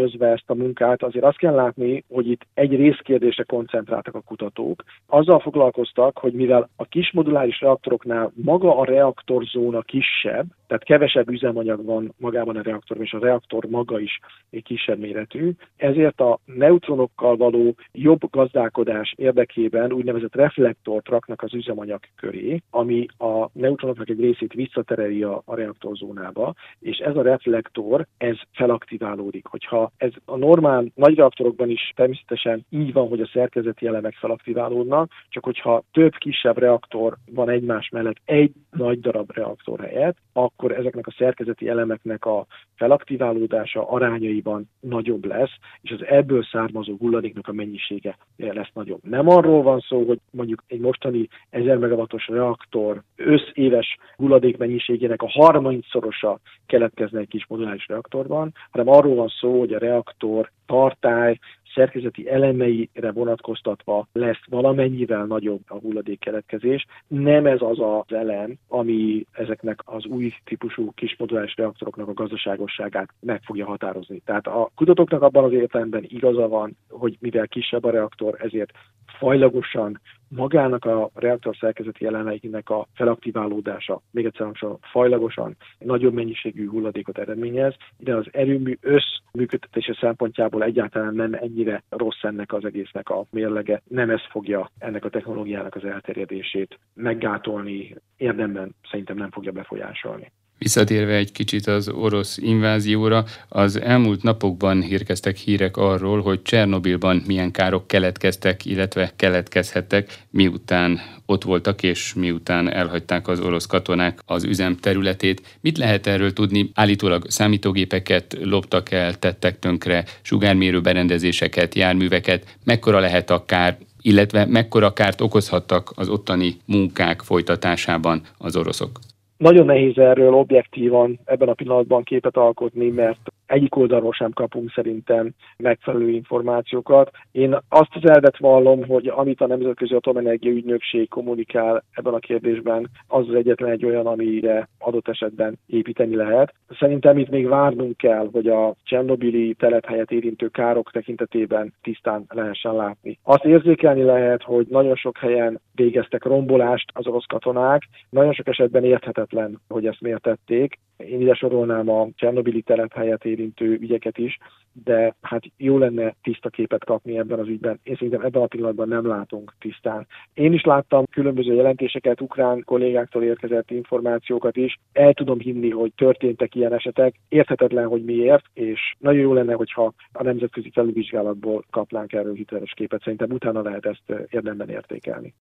Általányozva 0.08 0.26
ezt 0.26 0.50
a 0.50 0.54
munkát, 0.54 1.02
azért 1.02 1.24
azt 1.24 1.38
kell 1.38 1.54
látni, 1.54 2.04
hogy 2.08 2.30
itt 2.30 2.46
egy 2.54 2.76
részkérdésre 2.76 3.42
koncentráltak 3.42 4.14
a 4.14 4.20
kutatók. 4.20 4.84
Azzal 5.06 5.40
foglalkoztak, 5.40 6.18
hogy 6.18 6.32
mivel 6.32 6.68
a 6.76 6.84
kis 6.84 7.12
moduláris 7.12 7.60
reaktoroknál 7.60 8.32
maga 8.34 8.78
a 8.78 8.84
reaktorzóna 8.84 9.82
kisebb, 9.82 10.46
tehát 10.68 10.84
kevesebb 10.84 11.30
üzemanyag 11.30 11.84
van 11.84 12.14
magában 12.18 12.56
a 12.56 12.62
reaktorban, 12.62 13.06
és 13.06 13.12
a 13.12 13.18
reaktor 13.18 13.64
maga 13.64 14.00
is 14.00 14.20
egy 14.50 14.62
kisebb 14.62 14.98
méretű, 14.98 15.50
ezért 15.76 16.20
a 16.20 16.38
neutronokkal 16.44 17.36
való 17.36 17.74
jobb 17.92 18.30
gazdálkodás 18.30 19.14
érdekében 19.16 19.92
úgynevezett 19.92 20.34
reflektort 20.34 21.08
raknak 21.08 21.42
az 21.42 21.54
üzemanyag 21.54 22.00
köré, 22.16 22.62
ami 22.70 23.06
a 23.18 23.48
neutronoknak 23.52 24.08
egy 24.08 24.20
részét 24.20 24.52
visszatereli 24.52 25.22
a, 25.22 25.42
a 25.44 25.54
reaktorzónába, 25.54 26.54
és 26.80 26.98
ez 26.98 27.16
a 27.16 27.22
reflektor, 27.22 28.06
ez 28.16 28.36
felaktiválódik. 28.52 29.46
Hogyha 29.46 29.92
ez 29.96 30.12
a 30.24 30.36
normál 30.36 30.84
nagy 30.94 31.14
reaktorokban 31.14 31.70
is 31.70 31.92
természetesen 31.96 32.64
így 32.70 32.92
van, 32.92 33.08
hogy 33.08 33.20
a 33.20 33.30
szerkezeti 33.32 33.86
elemek 33.86 34.14
felaktiválódnak, 34.14 35.10
csak 35.28 35.44
hogyha 35.44 35.82
több 35.92 36.14
kisebb 36.14 36.58
reaktor 36.58 37.16
van 37.30 37.48
egymás 37.48 37.88
mellett 37.88 38.16
egy 38.24 38.52
nagy 38.70 39.00
darab 39.00 39.30
reaktor 39.30 39.80
helyett, 39.80 40.16
akkor 40.44 40.72
ezeknek 40.72 41.06
a 41.06 41.14
szerkezeti 41.18 41.68
elemeknek 41.68 42.24
a 42.24 42.46
felaktiválódása 42.74 43.88
arányaiban 43.88 44.70
nagyobb 44.80 45.24
lesz, 45.24 45.50
és 45.80 45.90
az 45.90 46.04
ebből 46.06 46.42
származó 46.42 46.96
hulladéknak 46.98 47.48
a 47.48 47.52
mennyisége 47.52 48.16
lesz 48.36 48.70
nagyobb. 48.72 49.00
Nem 49.02 49.28
arról 49.28 49.62
van 49.62 49.80
szó, 49.80 50.04
hogy 50.06 50.18
mondjuk 50.30 50.64
egy 50.66 50.80
mostani 50.80 51.28
1000 51.50 51.76
megawattos 51.76 52.28
reaktor 52.28 53.02
összéves 53.16 53.96
hulladék 54.16 54.56
mennyiségének 54.56 55.22
a 55.22 55.26
30-szorosa 55.26 56.36
keletkezne 56.66 57.18
egy 57.18 57.28
kis 57.28 57.46
moduláris 57.46 57.86
reaktorban, 57.88 58.54
hanem 58.70 58.88
arról 58.88 59.14
van 59.14 59.28
szó, 59.40 59.58
hogy 59.58 59.72
a 59.72 59.78
reaktor 59.78 60.50
tartály 60.66 61.38
szerkezeti 61.78 62.28
elemeire 62.28 63.12
vonatkoztatva 63.12 64.06
lesz 64.12 64.44
valamennyivel 64.48 65.24
nagyobb 65.24 65.60
a 65.66 65.78
hulladék 65.78 66.20
keletkezés. 66.20 66.86
Nem 67.06 67.46
ez 67.46 67.60
az 67.60 67.78
az 67.80 68.16
elem, 68.16 68.54
ami 68.68 69.26
ezeknek 69.32 69.80
az 69.84 70.04
új 70.04 70.32
típusú 70.44 70.92
kismoduláris 70.94 71.56
reaktoroknak 71.56 72.08
a 72.08 72.12
gazdaságosságát 72.12 73.08
meg 73.20 73.42
fogja 73.42 73.66
határozni. 73.66 74.22
Tehát 74.24 74.46
a 74.46 74.70
kutatóknak 74.74 75.22
abban 75.22 75.44
az 75.44 75.52
értelemben 75.52 76.04
igaza 76.08 76.48
van, 76.48 76.76
hogy 76.88 77.16
mivel 77.20 77.48
kisebb 77.48 77.84
a 77.84 77.90
reaktor, 77.90 78.34
ezért 78.38 78.70
fajlagosan 79.18 80.00
magának 80.28 80.84
a 80.84 81.10
reaktor 81.14 81.56
szerkezeti 81.56 82.06
elemeinek 82.06 82.70
a 82.70 82.86
felaktiválódása, 82.94 84.00
még 84.10 84.24
egyszer 84.24 84.44
hangsúlyom, 84.44 84.78
fajlagosan 84.80 85.56
nagyobb 85.78 86.12
mennyiségű 86.12 86.68
hulladékot 86.68 87.18
eredményez, 87.18 87.74
de 87.96 88.14
az 88.14 88.26
erőmű 88.30 88.78
összműködtetése 88.80 89.96
szempontjából 90.00 90.62
egyáltalán 90.62 91.14
nem 91.14 91.34
ennyire 91.34 91.82
rossz 91.88 92.22
ennek 92.22 92.52
az 92.52 92.64
egésznek 92.64 93.10
a 93.10 93.24
mérlege. 93.30 93.82
Nem 93.88 94.10
ez 94.10 94.22
fogja 94.30 94.70
ennek 94.78 95.04
a 95.04 95.10
technológiának 95.10 95.74
az 95.74 95.84
elterjedését 95.84 96.78
meggátolni, 96.94 97.96
érdemben 98.16 98.74
szerintem 98.90 99.16
nem 99.16 99.30
fogja 99.30 99.52
befolyásolni. 99.52 100.32
Visszatérve 100.58 101.14
egy 101.14 101.32
kicsit 101.32 101.66
az 101.66 101.88
orosz 101.88 102.36
invázióra, 102.36 103.24
az 103.48 103.80
elmúlt 103.80 104.22
napokban 104.22 104.82
érkeztek 104.82 105.36
hírek 105.36 105.76
arról, 105.76 106.20
hogy 106.20 106.42
Csernobilban 106.42 107.22
milyen 107.26 107.50
károk 107.50 107.86
keletkeztek, 107.86 108.64
illetve 108.64 109.12
keletkezhettek, 109.16 110.18
miután 110.30 111.00
ott 111.26 111.44
voltak 111.44 111.82
és 111.82 112.14
miután 112.14 112.72
elhagyták 112.72 113.28
az 113.28 113.40
orosz 113.40 113.66
katonák 113.66 114.18
az 114.26 114.44
üzem 114.44 114.76
területét. 114.76 115.58
Mit 115.60 115.78
lehet 115.78 116.06
erről 116.06 116.32
tudni? 116.32 116.70
Állítólag 116.74 117.30
számítógépeket 117.30 118.36
loptak 118.42 118.90
el, 118.90 119.14
tettek 119.14 119.58
tönkre, 119.58 120.04
sugármérő 120.22 120.80
berendezéseket, 120.80 121.74
járműveket. 121.74 122.56
Mekkora 122.64 122.98
lehet 122.98 123.30
a 123.30 123.44
kár, 123.44 123.78
illetve 124.02 124.46
mekkora 124.46 124.92
kárt 124.92 125.20
okozhattak 125.20 125.92
az 125.94 126.08
ottani 126.08 126.56
munkák 126.64 127.22
folytatásában 127.22 128.22
az 128.38 128.56
oroszok? 128.56 128.98
Nagyon 129.38 129.66
nehéz 129.66 129.98
erről 129.98 130.34
objektívan 130.34 131.18
ebben 131.24 131.48
a 131.48 131.54
pillanatban 131.54 132.02
képet 132.02 132.36
alkotni, 132.36 132.88
mert 132.88 133.32
egyik 133.48 133.76
oldalról 133.76 134.12
sem 134.12 134.32
kapunk 134.32 134.72
szerintem 134.72 135.30
megfelelő 135.56 136.08
információkat. 136.08 137.10
Én 137.32 137.58
azt 137.68 137.94
az 137.94 138.10
elvet 138.10 138.38
vallom, 138.38 138.86
hogy 138.86 139.06
amit 139.06 139.40
a 139.40 139.46
Nemzetközi 139.46 139.94
Atomenergia 139.94 140.52
Ügynökség 140.52 141.08
kommunikál 141.08 141.84
ebben 141.90 142.14
a 142.14 142.18
kérdésben, 142.18 142.90
az 143.06 143.28
az 143.28 143.34
egyetlen 143.34 143.70
egy 143.70 143.84
olyan, 143.84 144.06
amire 144.06 144.68
adott 144.78 145.08
esetben 145.08 145.58
építeni 145.66 146.14
lehet. 146.14 146.54
Szerintem 146.78 147.18
itt 147.18 147.28
még 147.28 147.48
várnunk 147.48 147.96
kell, 147.96 148.28
hogy 148.32 148.46
a 148.46 148.74
Csernobili 148.82 149.54
telephelyet 149.54 150.10
érintő 150.10 150.48
károk 150.48 150.90
tekintetében 150.90 151.74
tisztán 151.82 152.24
lehessen 152.28 152.74
látni. 152.74 153.18
Azt 153.22 153.44
érzékelni 153.44 154.02
lehet, 154.02 154.42
hogy 154.42 154.66
nagyon 154.66 154.96
sok 154.96 155.18
helyen 155.18 155.60
végeztek 155.74 156.24
rombolást 156.24 156.90
az 156.94 157.06
orosz 157.06 157.26
katonák, 157.26 157.82
nagyon 158.10 158.32
sok 158.32 158.46
esetben 158.46 158.84
érthetetlen, 158.84 159.60
hogy 159.68 159.86
ezt 159.86 160.00
miért 160.00 160.22
tették. 160.22 160.78
Én 161.06 161.20
ide 161.20 161.34
sorolnám 161.34 161.88
a 161.88 162.08
Csernobili 162.14 162.62
telephelyet 162.62 163.24
érintő 163.24 163.78
ügyeket 163.80 164.18
is, 164.18 164.38
de 164.84 165.16
hát 165.20 165.42
jó 165.56 165.78
lenne 165.78 166.14
tiszta 166.22 166.48
képet 166.48 166.84
kapni 166.84 167.18
ebben 167.18 167.38
az 167.38 167.48
ügyben. 167.48 167.80
Én 167.82 167.94
szerintem 167.94 168.24
ebben 168.24 168.42
a 168.42 168.46
pillanatban 168.46 168.88
nem 168.88 169.06
látunk 169.06 169.54
tisztán. 169.58 170.06
Én 170.34 170.52
is 170.52 170.62
láttam 170.62 171.04
különböző 171.10 171.54
jelentéseket, 171.54 172.20
ukrán 172.20 172.62
kollégáktól 172.64 173.22
érkezett 173.22 173.70
információkat 173.70 174.56
is. 174.56 174.78
El 174.92 175.12
tudom 175.12 175.38
hinni, 175.38 175.70
hogy 175.70 175.92
történtek 175.96 176.54
ilyen 176.54 176.72
esetek. 176.72 177.14
Érthetetlen, 177.28 177.86
hogy 177.86 178.04
miért, 178.04 178.44
és 178.52 178.80
nagyon 178.98 179.20
jó 179.20 179.32
lenne, 179.32 179.54
hogyha 179.54 179.94
a 180.12 180.22
nemzetközi 180.22 180.70
felülvizsgálatból 180.70 181.64
kapnánk 181.70 182.12
erről 182.12 182.34
hiteles 182.34 182.72
képet. 182.76 183.02
Szerintem 183.02 183.30
utána 183.30 183.62
lehet 183.62 183.86
ezt 183.86 184.26
érdemben 184.30 184.68
értékelni. 184.68 185.34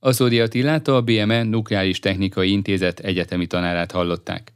Aszódi 0.00 0.40
Attilát 0.40 0.88
a 0.88 1.02
BME 1.02 1.42
Nukleáris 1.42 1.98
Technikai 1.98 2.50
Intézet 2.50 2.98
egyetemi 2.98 3.46
tanárát 3.46 3.92
hallották. 3.92 4.52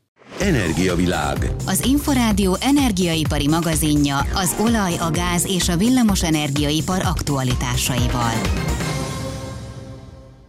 Energiavilág. 0.48 1.50
Az 1.66 1.84
Inforádió 1.86 2.56
energiaipari 2.60 3.48
magazinja 3.48 4.18
az 4.34 4.56
olaj, 4.60 4.92
a 4.98 5.10
gáz 5.10 5.46
és 5.46 5.68
a 5.68 5.76
villamos 5.76 6.22
energiaipar 6.22 7.00
aktualitásaival. 7.04 8.32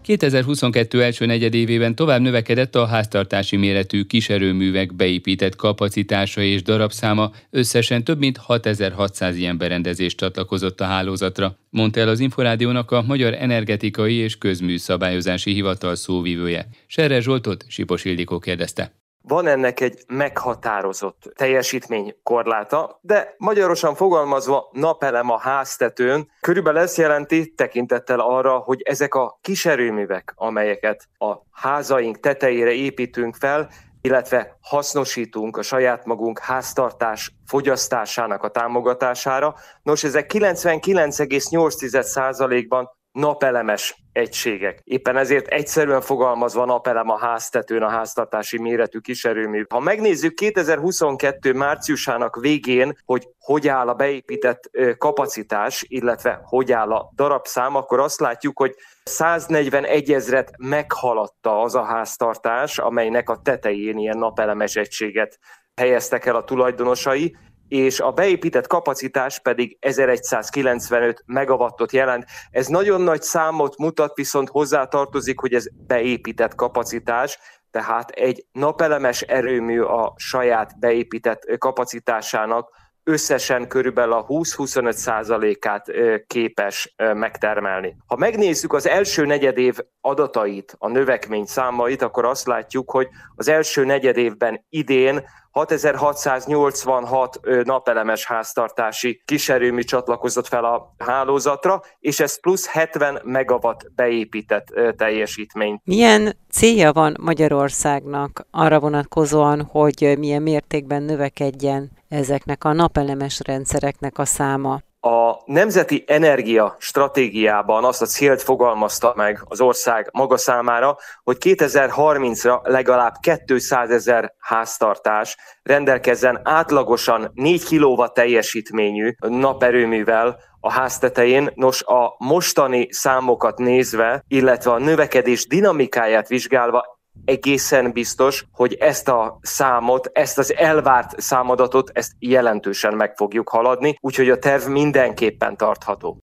2022 0.01 1.03
első 1.03 1.25
negyedévében 1.25 1.95
tovább 1.95 2.21
növekedett 2.21 2.75
a 2.75 2.85
háztartási 2.85 3.55
méretű 3.55 4.03
kiserőművek 4.03 4.95
beépített 4.95 5.55
kapacitása 5.55 6.41
és 6.41 6.61
darabszáma, 6.61 7.31
összesen 7.49 8.03
több 8.03 8.19
mint 8.19 8.37
6600 8.37 9.35
ilyen 9.35 9.57
berendezés 9.57 10.15
csatlakozott 10.15 10.81
a 10.81 10.85
hálózatra, 10.85 11.55
mondta 11.69 11.99
el 11.99 12.07
az 12.07 12.19
Inforádiónak 12.19 12.91
a 12.91 13.01
Magyar 13.01 13.33
Energetikai 13.33 14.15
és 14.15 14.37
Közműszabályozási 14.37 15.53
Hivatal 15.53 15.95
szóvivője. 15.95 16.67
Serre 16.87 17.21
Zsoltot 17.21 17.65
Sipos 17.67 18.05
Ildikó 18.05 18.39
kérdezte. 18.39 18.98
Van 19.21 19.47
ennek 19.47 19.79
egy 19.79 20.03
meghatározott 20.07 21.31
teljesítménykorláta, 21.35 22.99
de 23.01 23.35
magyarosan 23.37 23.95
fogalmazva 23.95 24.69
napelem 24.71 25.29
a 25.29 25.39
háztetőn 25.39 26.31
körülbelül 26.41 26.79
ezt 26.79 26.97
jelenti 26.97 27.53
tekintettel 27.53 28.19
arra, 28.19 28.57
hogy 28.57 28.81
ezek 28.81 29.13
a 29.13 29.39
kis 29.41 29.65
erőművek, 29.65 30.33
amelyeket 30.35 31.07
a 31.17 31.35
házaink 31.51 32.19
tetejére 32.19 32.71
építünk 32.71 33.35
fel, 33.35 33.69
illetve 34.01 34.57
hasznosítunk 34.61 35.57
a 35.57 35.61
saját 35.61 36.05
magunk 36.05 36.39
háztartás 36.39 37.33
fogyasztásának 37.45 38.43
a 38.43 38.49
támogatására. 38.49 39.55
Nos, 39.81 40.03
ezek 40.03 40.31
99,8%-ban 40.33 42.97
napelemes 43.19 44.03
egységek. 44.11 44.81
Éppen 44.83 45.17
ezért 45.17 45.47
egyszerűen 45.47 46.01
fogalmazva 46.01 46.65
napelem 46.65 47.09
a 47.09 47.17
háztetőn 47.17 47.81
a 47.81 47.89
háztartási 47.89 48.59
méretű 48.59 48.99
kiserőmű. 48.99 49.63
Ha 49.69 49.79
megnézzük 49.79 50.33
2022 50.33 51.53
márciusának 51.53 52.35
végén, 52.35 52.97
hogy 53.05 53.27
hogy 53.39 53.67
áll 53.67 53.87
a 53.87 53.93
beépített 53.93 54.69
kapacitás, 54.97 55.85
illetve 55.87 56.39
hogy 56.43 56.71
áll 56.71 56.91
a 56.91 57.11
darabszám, 57.15 57.75
akkor 57.75 57.99
azt 57.99 58.19
látjuk, 58.19 58.57
hogy 58.59 58.75
141 59.03 60.11
ezret 60.11 60.51
meghaladta 60.57 61.61
az 61.61 61.75
a 61.75 61.83
háztartás, 61.83 62.77
amelynek 62.77 63.29
a 63.29 63.39
tetején 63.43 63.97
ilyen 63.97 64.17
napelemes 64.17 64.75
egységet 64.75 65.39
helyeztek 65.75 66.25
el 66.25 66.35
a 66.35 66.43
tulajdonosai, 66.43 67.35
és 67.69 67.99
a 67.99 68.11
beépített 68.11 68.67
kapacitás 68.67 69.39
pedig 69.39 69.77
1195 69.79 71.23
megawattot 71.25 71.91
jelent. 71.91 72.25
Ez 72.51 72.67
nagyon 72.67 73.01
nagy 73.01 73.21
számot 73.21 73.77
mutat, 73.77 74.15
viszont 74.15 74.49
hozzátartozik, 74.49 75.39
hogy 75.39 75.53
ez 75.53 75.65
beépített 75.87 76.55
kapacitás, 76.55 77.39
tehát 77.71 78.09
egy 78.09 78.45
napelemes 78.51 79.21
erőmű 79.21 79.81
a 79.81 80.13
saját 80.17 80.79
beépített 80.79 81.57
kapacitásának 81.57 82.77
összesen 83.03 83.67
körülbelül 83.67 84.13
a 84.13 84.25
20-25 84.25 84.91
százalékát 84.91 85.85
képes 86.27 86.95
megtermelni. 87.13 87.95
Ha 88.05 88.15
megnézzük 88.15 88.73
az 88.73 88.87
első 88.87 89.25
negyedév 89.25 89.77
adatait, 90.01 90.75
a 90.77 90.87
növekmény 90.87 91.45
számait, 91.45 92.01
akkor 92.01 92.25
azt 92.25 92.47
látjuk, 92.47 92.91
hogy 92.91 93.07
az 93.35 93.47
első 93.47 93.85
negyedévben 93.85 94.65
idén 94.69 95.23
6686 95.51 97.39
napelemes 97.63 98.25
háztartási 98.25 99.21
kiserőmű 99.25 99.81
csatlakozott 99.81 100.47
fel 100.47 100.65
a 100.65 100.93
hálózatra, 100.97 101.81
és 101.99 102.19
ez 102.19 102.39
plusz 102.39 102.67
70 102.67 103.21
megawatt 103.23 103.91
beépített 103.95 104.67
teljesítmény. 104.97 105.81
Milyen 105.83 106.37
célja 106.51 106.91
van 106.91 107.15
Magyarországnak 107.21 108.47
arra 108.51 108.79
vonatkozóan, 108.79 109.61
hogy 109.61 110.15
milyen 110.17 110.41
mértékben 110.41 111.03
növekedjen 111.03 111.91
ezeknek 112.09 112.63
a 112.63 112.73
napelemes 112.73 113.39
rendszereknek 113.45 114.17
a 114.17 114.25
száma? 114.25 114.81
A 115.01 115.41
Nemzeti 115.45 116.03
Energia 116.07 116.75
Stratégiában 116.79 117.83
azt 117.83 118.01
a 118.01 118.05
célt 118.05 118.41
fogalmazta 118.41 119.13
meg 119.15 119.41
az 119.43 119.61
ország 119.61 120.09
maga 120.11 120.37
számára, 120.37 120.97
hogy 121.23 121.37
2030-ra 121.39 122.59
legalább 122.63 123.13
200 123.45 123.89
ezer 123.89 124.33
háztartás 124.39 125.37
rendelkezzen 125.61 126.41
átlagosan 126.43 127.31
4 127.33 127.63
kW 127.63 128.07
teljesítményű 128.07 129.13
naperőművel 129.19 130.39
a 130.59 130.71
háztetején. 130.71 131.51
Nos, 131.55 131.83
a 131.83 132.15
mostani 132.17 132.87
számokat 132.91 133.57
nézve, 133.57 134.23
illetve 134.27 134.71
a 134.71 134.79
növekedés 134.79 135.47
dinamikáját 135.47 136.27
vizsgálva 136.27 136.98
egészen 137.25 137.91
biztos, 137.91 138.45
hogy 138.51 138.73
ezt 138.73 139.07
a 139.07 139.39
számot, 139.41 140.09
ezt 140.13 140.37
az 140.37 140.55
elvárt 140.55 141.21
számadatot, 141.21 141.91
ezt 141.93 142.11
jelentősen 142.19 142.93
meg 142.93 143.15
fogjuk 143.15 143.49
haladni, 143.49 143.95
úgyhogy 143.99 144.29
a 144.29 144.39
terv 144.39 144.67
mindenképpen 144.67 145.57
tartható. 145.57 146.17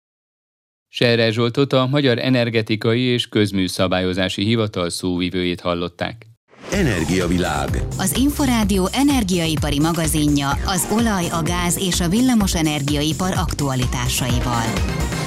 Serre 0.88 1.32
Zsoltot 1.32 1.74
a 1.74 1.88
Magyar 1.88 2.18
Energetikai 2.18 3.02
és 3.02 3.28
Közműszabályozási 3.28 4.44
Hivatal 4.44 4.90
szóvivőjét 4.90 5.62
hallották. 5.62 6.26
Energiavilág. 6.72 7.70
Az 7.98 8.18
Inforádió 8.18 8.90
energiaipari 8.92 9.80
magazinja 9.80 10.50
az 10.50 10.88
olaj, 10.92 11.26
a 11.30 11.42
gáz 11.44 11.78
és 11.78 12.02
a 12.02 12.10
villamos 12.10 12.56
energiaipar 12.56 13.32
aktualitásaival. 13.36 15.23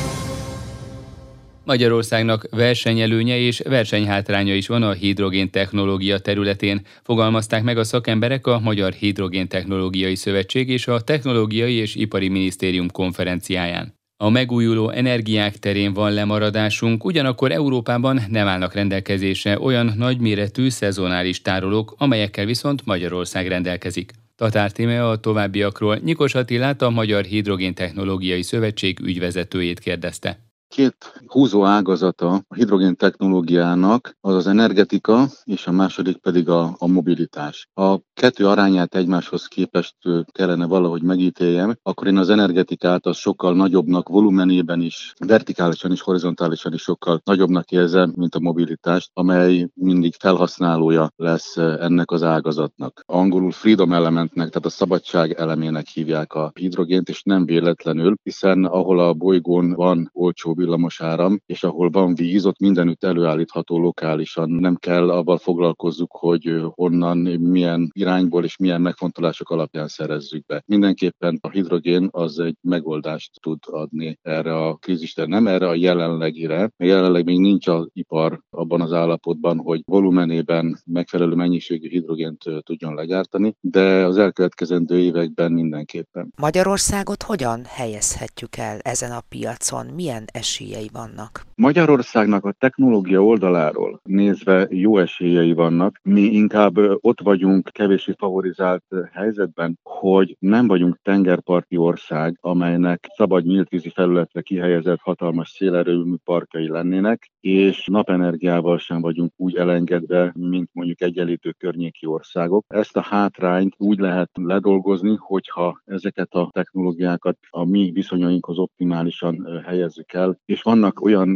Magyarországnak 1.67 2.47
versenyelőnye 2.51 3.39
és 3.39 3.63
versenyhátránya 3.65 4.55
is 4.55 4.67
van 4.67 4.83
a 4.83 4.93
hidrogén 4.93 5.51
technológia 5.51 6.19
területén, 6.19 6.81
fogalmazták 7.03 7.63
meg 7.63 7.79
a 7.79 7.85
szakemberek 7.85 8.47
a 8.47 8.61
Magyar 8.61 8.93
Hidrogén 8.93 9.49
Technológiai 9.49 10.15
Szövetség 10.15 10.69
és 10.69 10.87
a 10.87 11.01
Technológiai 11.01 11.75
és 11.75 11.95
Ipari 11.95 12.29
Minisztérium 12.29 12.91
konferenciáján. 12.91 13.95
A 14.17 14.29
megújuló 14.29 14.91
energiák 14.91 15.57
terén 15.57 15.93
van 15.93 16.13
lemaradásunk, 16.13 17.05
ugyanakkor 17.05 17.53
Európában 17.53 18.21
nem 18.29 18.47
állnak 18.47 18.75
rendelkezésre 18.75 19.61
olyan 19.61 19.93
nagyméretű 19.97 20.69
szezonális 20.69 21.43
tárolók, 21.43 21.95
amelyekkel 21.99 22.45
viszont 22.45 22.85
Magyarország 22.85 23.49
rendelkezik. 23.49 24.13
Tatár 24.37 24.73
Tíme 24.73 25.09
a 25.09 25.17
továbbiakról 25.17 25.99
Nyikos 26.05 26.35
Attilát 26.35 26.83
a 26.83 26.91
Magyar 26.91 27.25
Hidrogén 27.25 27.75
Technológiai 27.75 28.43
Szövetség 28.43 29.01
ügyvezetőjét 29.01 29.79
kérdezte. 29.79 30.46
Két 30.69 31.21
húzó 31.27 31.65
ágazata 31.65 32.43
a 32.49 32.55
hidrogén 32.55 32.97
technológiának 32.97 34.17
az 34.21 34.35
az 34.35 34.47
energetika, 34.47 35.27
és 35.45 35.67
a 35.67 35.73
második 35.73 36.17
pedig 36.17 36.49
a, 36.49 36.75
a 36.79 36.87
mobilitás. 36.87 37.69
A 37.75 37.99
kettő 38.15 38.47
arányát 38.47 38.95
egymáshoz 38.95 39.47
képest 39.47 39.95
kellene 40.33 40.67
valahogy 40.67 41.03
megítéljem, 41.03 41.77
akkor 41.83 42.07
én 42.07 42.17
az 42.17 42.29
energetikát 42.29 43.07
az 43.07 43.17
sokkal 43.17 43.55
nagyobbnak 43.55 44.09
volumenében 44.09 44.81
is, 44.81 45.13
vertikálisan 45.27 45.91
és 45.91 46.01
horizontálisan 46.01 46.73
is 46.73 46.83
sokkal 46.83 47.21
nagyobbnak 47.25 47.71
érzem, 47.71 48.13
mint 48.17 48.35
a 48.35 48.41
mobilitást, 48.41 49.11
amely 49.13 49.69
mindig 49.75 50.15
felhasználója 50.19 51.11
lesz 51.17 51.57
ennek 51.57 52.11
az 52.11 52.23
ágazatnak. 52.23 53.03
Angolul 53.07 53.53
freedom 53.53 53.93
elementnek, 53.93 54.49
tehát 54.49 54.67
a 54.67 54.69
szabadság 54.69 55.33
elemének 55.33 55.87
hívják 55.87 56.33
a 56.33 56.53
hidrogént, 56.55 57.09
és 57.09 57.23
nem 57.23 57.45
véletlenül, 57.45 58.15
hiszen 58.23 58.65
ahol 58.65 58.99
a 58.99 59.13
bolygón 59.13 59.73
van 59.73 60.11
olcsó 60.13 60.55
villamos 60.57 61.01
áram, 61.01 61.41
és 61.47 61.65
ahol 61.65 61.91
van 61.91 62.15
víz, 62.15 62.47
ott 62.47 62.59
mindenütt 62.59 63.05
előállítható 63.05 63.79
lokálisan. 63.79 64.51
Nem 64.51 64.77
kell 64.77 65.11
avval 65.11 65.39
foglalkozzuk, 65.39 66.13
hogy 66.13 66.63
honnan, 66.71 67.19
milyen 67.41 67.91
irányból 67.93 68.45
és 68.45 68.57
milyen 68.57 68.81
megfontolások 68.81 69.51
alapján 69.51 69.89
szerezzük 69.89 70.47
be. 70.47 70.63
Mindenképpen 70.67 71.39
a 71.41 71.51
hidrogén 71.51 72.09
az 72.11 72.39
egy 72.39 72.57
megoldást 72.61 73.41
tud 73.41 73.59
adni 73.67 74.19
erre 74.23 74.57
a 74.57 74.75
krízisre, 74.75 75.27
nem 75.27 75.47
erre 75.47 75.69
a 75.69 75.75
jelenlegire. 75.75 76.71
Jelenleg 76.77 77.25
még 77.25 77.39
nincs 77.39 77.69
az 77.69 77.89
ipar 77.93 78.41
abban 78.51 78.81
az 78.81 78.93
állapotban, 78.93 79.59
hogy 79.59 79.83
volumenében 79.85 80.79
megfelelő 80.85 81.35
mennyiségű 81.35 81.89
hidrogént 81.89 82.45
tudjon 82.63 82.95
legyártani, 82.95 83.55
de 83.61 84.05
az 84.05 84.19
elkövetkezendő 84.19 84.99
években 84.99 85.53
mindenképpen. 85.53 86.33
Magyarországot 86.37 87.23
hogyan 87.23 87.65
helyezhetjük 87.65 88.57
el 88.57 88.79
ezen 88.79 89.11
a 89.11 89.23
piacon? 89.29 89.87
Milyen 89.87 90.25
esélyei 90.47 90.89
vannak? 90.93 91.45
Magyarországnak 91.55 92.45
a 92.45 92.53
technológia 92.53 93.25
oldaláról 93.25 94.01
nézve 94.05 94.67
jó 94.71 94.99
esélyei 94.99 95.53
vannak. 95.53 96.01
Mi 96.03 96.21
inkább 96.21 96.77
ott 97.01 97.21
vagyunk 97.21 97.69
kevési 97.73 98.15
favorizált 98.19 98.85
helyzetben, 99.13 99.79
hogy 99.83 100.37
nem 100.39 100.67
vagyunk 100.67 100.99
tengerparti 101.03 101.77
ország, 101.77 102.39
amelynek 102.41 103.07
szabad 103.17 103.45
nyíltvízi 103.45 103.91
felületre 103.91 104.41
kihelyezett 104.41 105.01
hatalmas 105.01 105.49
szélerőmű 105.51 106.15
parkjai 106.25 106.69
lennének, 106.69 107.31
és 107.41 107.87
napenergiával 107.87 108.79
sem 108.79 109.01
vagyunk 109.01 109.33
úgy 109.37 109.57
elengedve, 109.57 110.33
mint 110.39 110.71
mondjuk 110.73 111.01
egyenlítő 111.01 111.55
környéki 111.59 112.07
országok. 112.07 112.65
Ezt 112.69 112.97
a 112.97 113.01
hátrányt 113.01 113.75
úgy 113.79 113.99
lehet 113.99 114.31
ledolgozni, 114.35 115.17
hogyha 115.19 115.81
ezeket 115.85 116.33
a 116.33 116.49
technológiákat 116.53 117.39
a 117.51 117.65
mi 117.65 117.91
viszonyainkhoz 117.91 118.59
optimálisan 118.59 119.63
helyezzük 119.65 120.13
el, 120.13 120.36
és 120.45 120.63
vannak 120.63 121.01
olyan 121.01 121.35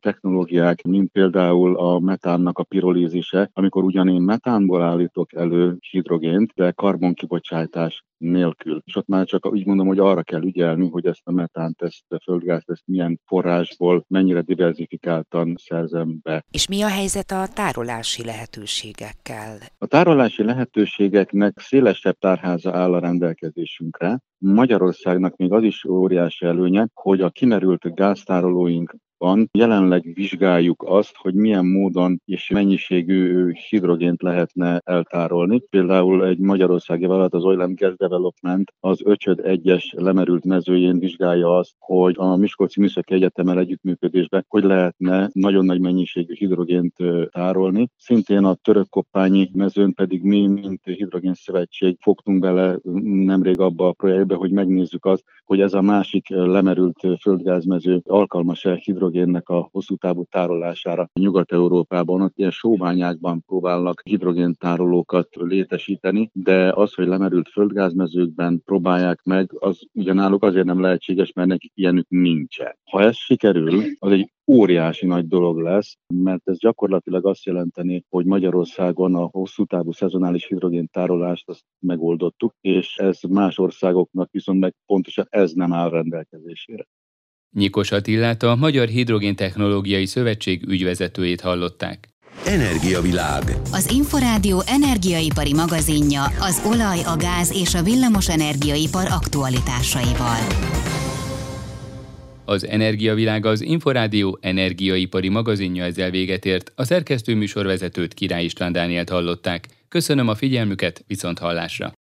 technológiák, 0.00 0.82
mint 0.82 1.10
például 1.10 1.76
a 1.76 1.98
metánnak 1.98 2.58
a 2.58 2.64
pirolízise, 2.64 3.50
amikor 3.52 3.84
ugyan 3.84 4.08
én 4.08 4.22
metánból 4.22 4.82
állítok 4.82 5.34
elő 5.34 5.76
hidrogént, 5.90 6.52
de 6.54 6.70
karbonkibocsátás 6.70 8.04
nélkül. 8.16 8.82
És 8.84 8.96
ott 8.96 9.06
már 9.06 9.26
csak 9.26 9.46
úgy 9.46 9.66
mondom, 9.66 9.86
hogy 9.86 9.98
arra 9.98 10.22
kell 10.22 10.42
ügyelni, 10.42 10.88
hogy 10.88 11.06
ezt 11.06 11.20
a 11.24 11.32
metánt, 11.32 11.82
ezt 11.82 12.04
a 12.08 12.20
földgázt, 12.22 12.70
ezt 12.70 12.82
milyen 12.84 13.20
forrásból, 13.24 14.04
mennyire 14.08 14.40
diversifikáltan 14.40 15.54
szerzem 15.56 16.18
be. 16.22 16.44
És 16.50 16.68
mi 16.68 16.82
a 16.82 16.88
helyzet 16.88 17.30
a 17.30 17.46
tárolási 17.54 18.24
lehetőségekkel? 18.24 19.58
A 19.84 19.86
tárolási 19.86 20.44
lehetőségeknek 20.44 21.58
szélesebb 21.58 22.18
tárháza 22.18 22.74
áll 22.74 22.94
a 22.94 22.98
rendelkezésünkre. 22.98 24.20
Magyarországnak 24.38 25.36
még 25.36 25.52
az 25.52 25.62
is 25.62 25.84
óriási 25.84 26.46
előnye, 26.46 26.88
hogy 26.94 27.20
a 27.20 27.30
kimerült 27.30 27.94
gáztárolóink 27.94 28.96
van. 29.24 29.48
Jelenleg 29.52 30.10
vizsgáljuk 30.14 30.84
azt, 30.86 31.16
hogy 31.16 31.34
milyen 31.34 31.66
módon 31.66 32.20
és 32.24 32.50
mennyiségű 32.50 33.52
hidrogént 33.68 34.22
lehetne 34.22 34.80
eltárolni. 34.84 35.60
Például 35.70 36.26
egy 36.26 36.38
magyarországi 36.38 37.06
vállalat, 37.06 37.34
az 37.34 37.44
Oil 37.44 37.72
Gas 37.74 37.96
Development 37.96 38.72
az 38.80 39.00
5 39.04 39.40
egyes 39.40 39.94
lemerült 39.96 40.44
mezőjén 40.44 40.98
vizsgálja 40.98 41.56
azt, 41.56 41.74
hogy 41.78 42.14
a 42.18 42.36
Miskolci 42.36 42.80
Műszaki 42.80 43.14
Egyetemmel 43.14 43.58
együttműködésben 43.58 44.44
hogy 44.48 44.64
lehetne 44.64 45.30
nagyon 45.32 45.64
nagy 45.64 45.80
mennyiségű 45.80 46.34
hidrogént 46.34 46.94
tárolni. 47.30 47.88
Szintén 47.96 48.44
a 48.44 48.54
török 48.54 48.88
koppányi 48.88 49.50
mezőn 49.52 49.94
pedig 49.94 50.22
mi, 50.22 50.46
mint 50.46 50.80
Hidrogén 50.84 51.34
Szövetség 51.34 51.96
fogtunk 52.00 52.40
bele 52.40 52.78
nemrég 53.02 53.60
abba 53.60 53.88
a 53.88 53.92
projektbe, 53.92 54.34
hogy 54.34 54.50
megnézzük 54.50 55.04
azt, 55.04 55.24
hogy 55.44 55.60
ez 55.60 55.74
a 55.74 55.80
másik 55.80 56.28
lemerült 56.28 57.06
földgázmező 57.20 58.00
alkalmas-e 58.04 58.74
hidrogénnek 58.74 59.48
a 59.48 59.68
hosszú 59.72 59.96
távú 59.96 60.24
tárolására 60.30 61.08
Nyugat-Európában, 61.12 62.20
ott 62.20 62.36
ilyen 62.36 62.50
sóbányákban 62.50 63.42
próbálnak 63.46 64.00
hidrogéntárolókat 64.04 65.28
létesíteni, 65.32 66.30
de 66.32 66.72
az, 66.72 66.94
hogy 66.94 67.06
lemerült 67.06 67.48
földgázmezőkben 67.48 68.62
próbálják 68.64 69.20
meg, 69.24 69.50
az 69.58 69.80
ugyanáluk 69.92 70.42
azért 70.42 70.66
nem 70.66 70.80
lehetséges, 70.80 71.32
mert 71.32 71.48
nekik 71.48 71.72
ilyenük 71.74 72.06
nincsen. 72.08 72.76
Ha 72.90 73.00
ez 73.02 73.16
sikerül, 73.16 73.82
az 73.98 74.12
egy 74.12 74.32
óriási 74.46 75.06
nagy 75.06 75.26
dolog 75.26 75.58
lesz, 75.58 75.96
mert 76.14 76.48
ez 76.48 76.58
gyakorlatilag 76.58 77.26
azt 77.26 77.44
jelenteni, 77.44 78.04
hogy 78.08 78.26
Magyarországon 78.26 79.14
a 79.14 79.28
hosszú 79.30 79.64
távú 79.64 79.92
szezonális 79.92 80.46
hidrogéntárolást 80.46 81.48
azt 81.48 81.64
megoldottuk, 81.78 82.54
és 82.60 82.96
ez 82.96 83.20
más 83.28 83.58
országoknak 83.58 84.30
viszont 84.30 84.60
meg 84.60 84.74
pontosan 84.86 85.26
ez 85.30 85.52
nem 85.52 85.72
áll 85.72 85.90
rendelkezésére. 85.90 86.86
Nyikos 87.56 87.92
Attilát 87.92 88.42
a 88.42 88.56
Magyar 88.56 88.88
Hidrogéntechnológiai 88.88 90.06
Szövetség 90.06 90.62
ügyvezetőjét 90.68 91.40
hallották. 91.40 92.08
Energiavilág. 92.46 93.42
Az 93.72 93.90
Inforádió 93.90 94.62
energiaipari 94.66 95.54
magazinja 95.54 96.22
az 96.22 96.62
olaj, 96.66 97.00
a 97.02 97.16
gáz 97.16 97.52
és 97.60 97.74
a 97.74 97.82
villamos 97.82 98.28
energiaipar 98.28 99.06
aktualitásaival. 99.06 100.40
Az 102.44 102.66
Energiavilág 102.66 103.46
az 103.46 103.60
Inforádió 103.60 104.38
energiaipari 104.40 105.28
magazinja 105.28 105.84
ezzel 105.84 106.10
véget 106.10 106.44
ért. 106.44 106.72
A 106.74 106.84
szerkesztő 106.84 107.34
műsorvezetőt 107.34 108.14
Király 108.14 108.44
István 108.44 108.72
Dánielt 108.72 109.08
hallották. 109.08 109.66
Köszönöm 109.88 110.28
a 110.28 110.34
figyelmüket, 110.34 111.04
viszont 111.06 111.38
hallásra! 111.38 111.94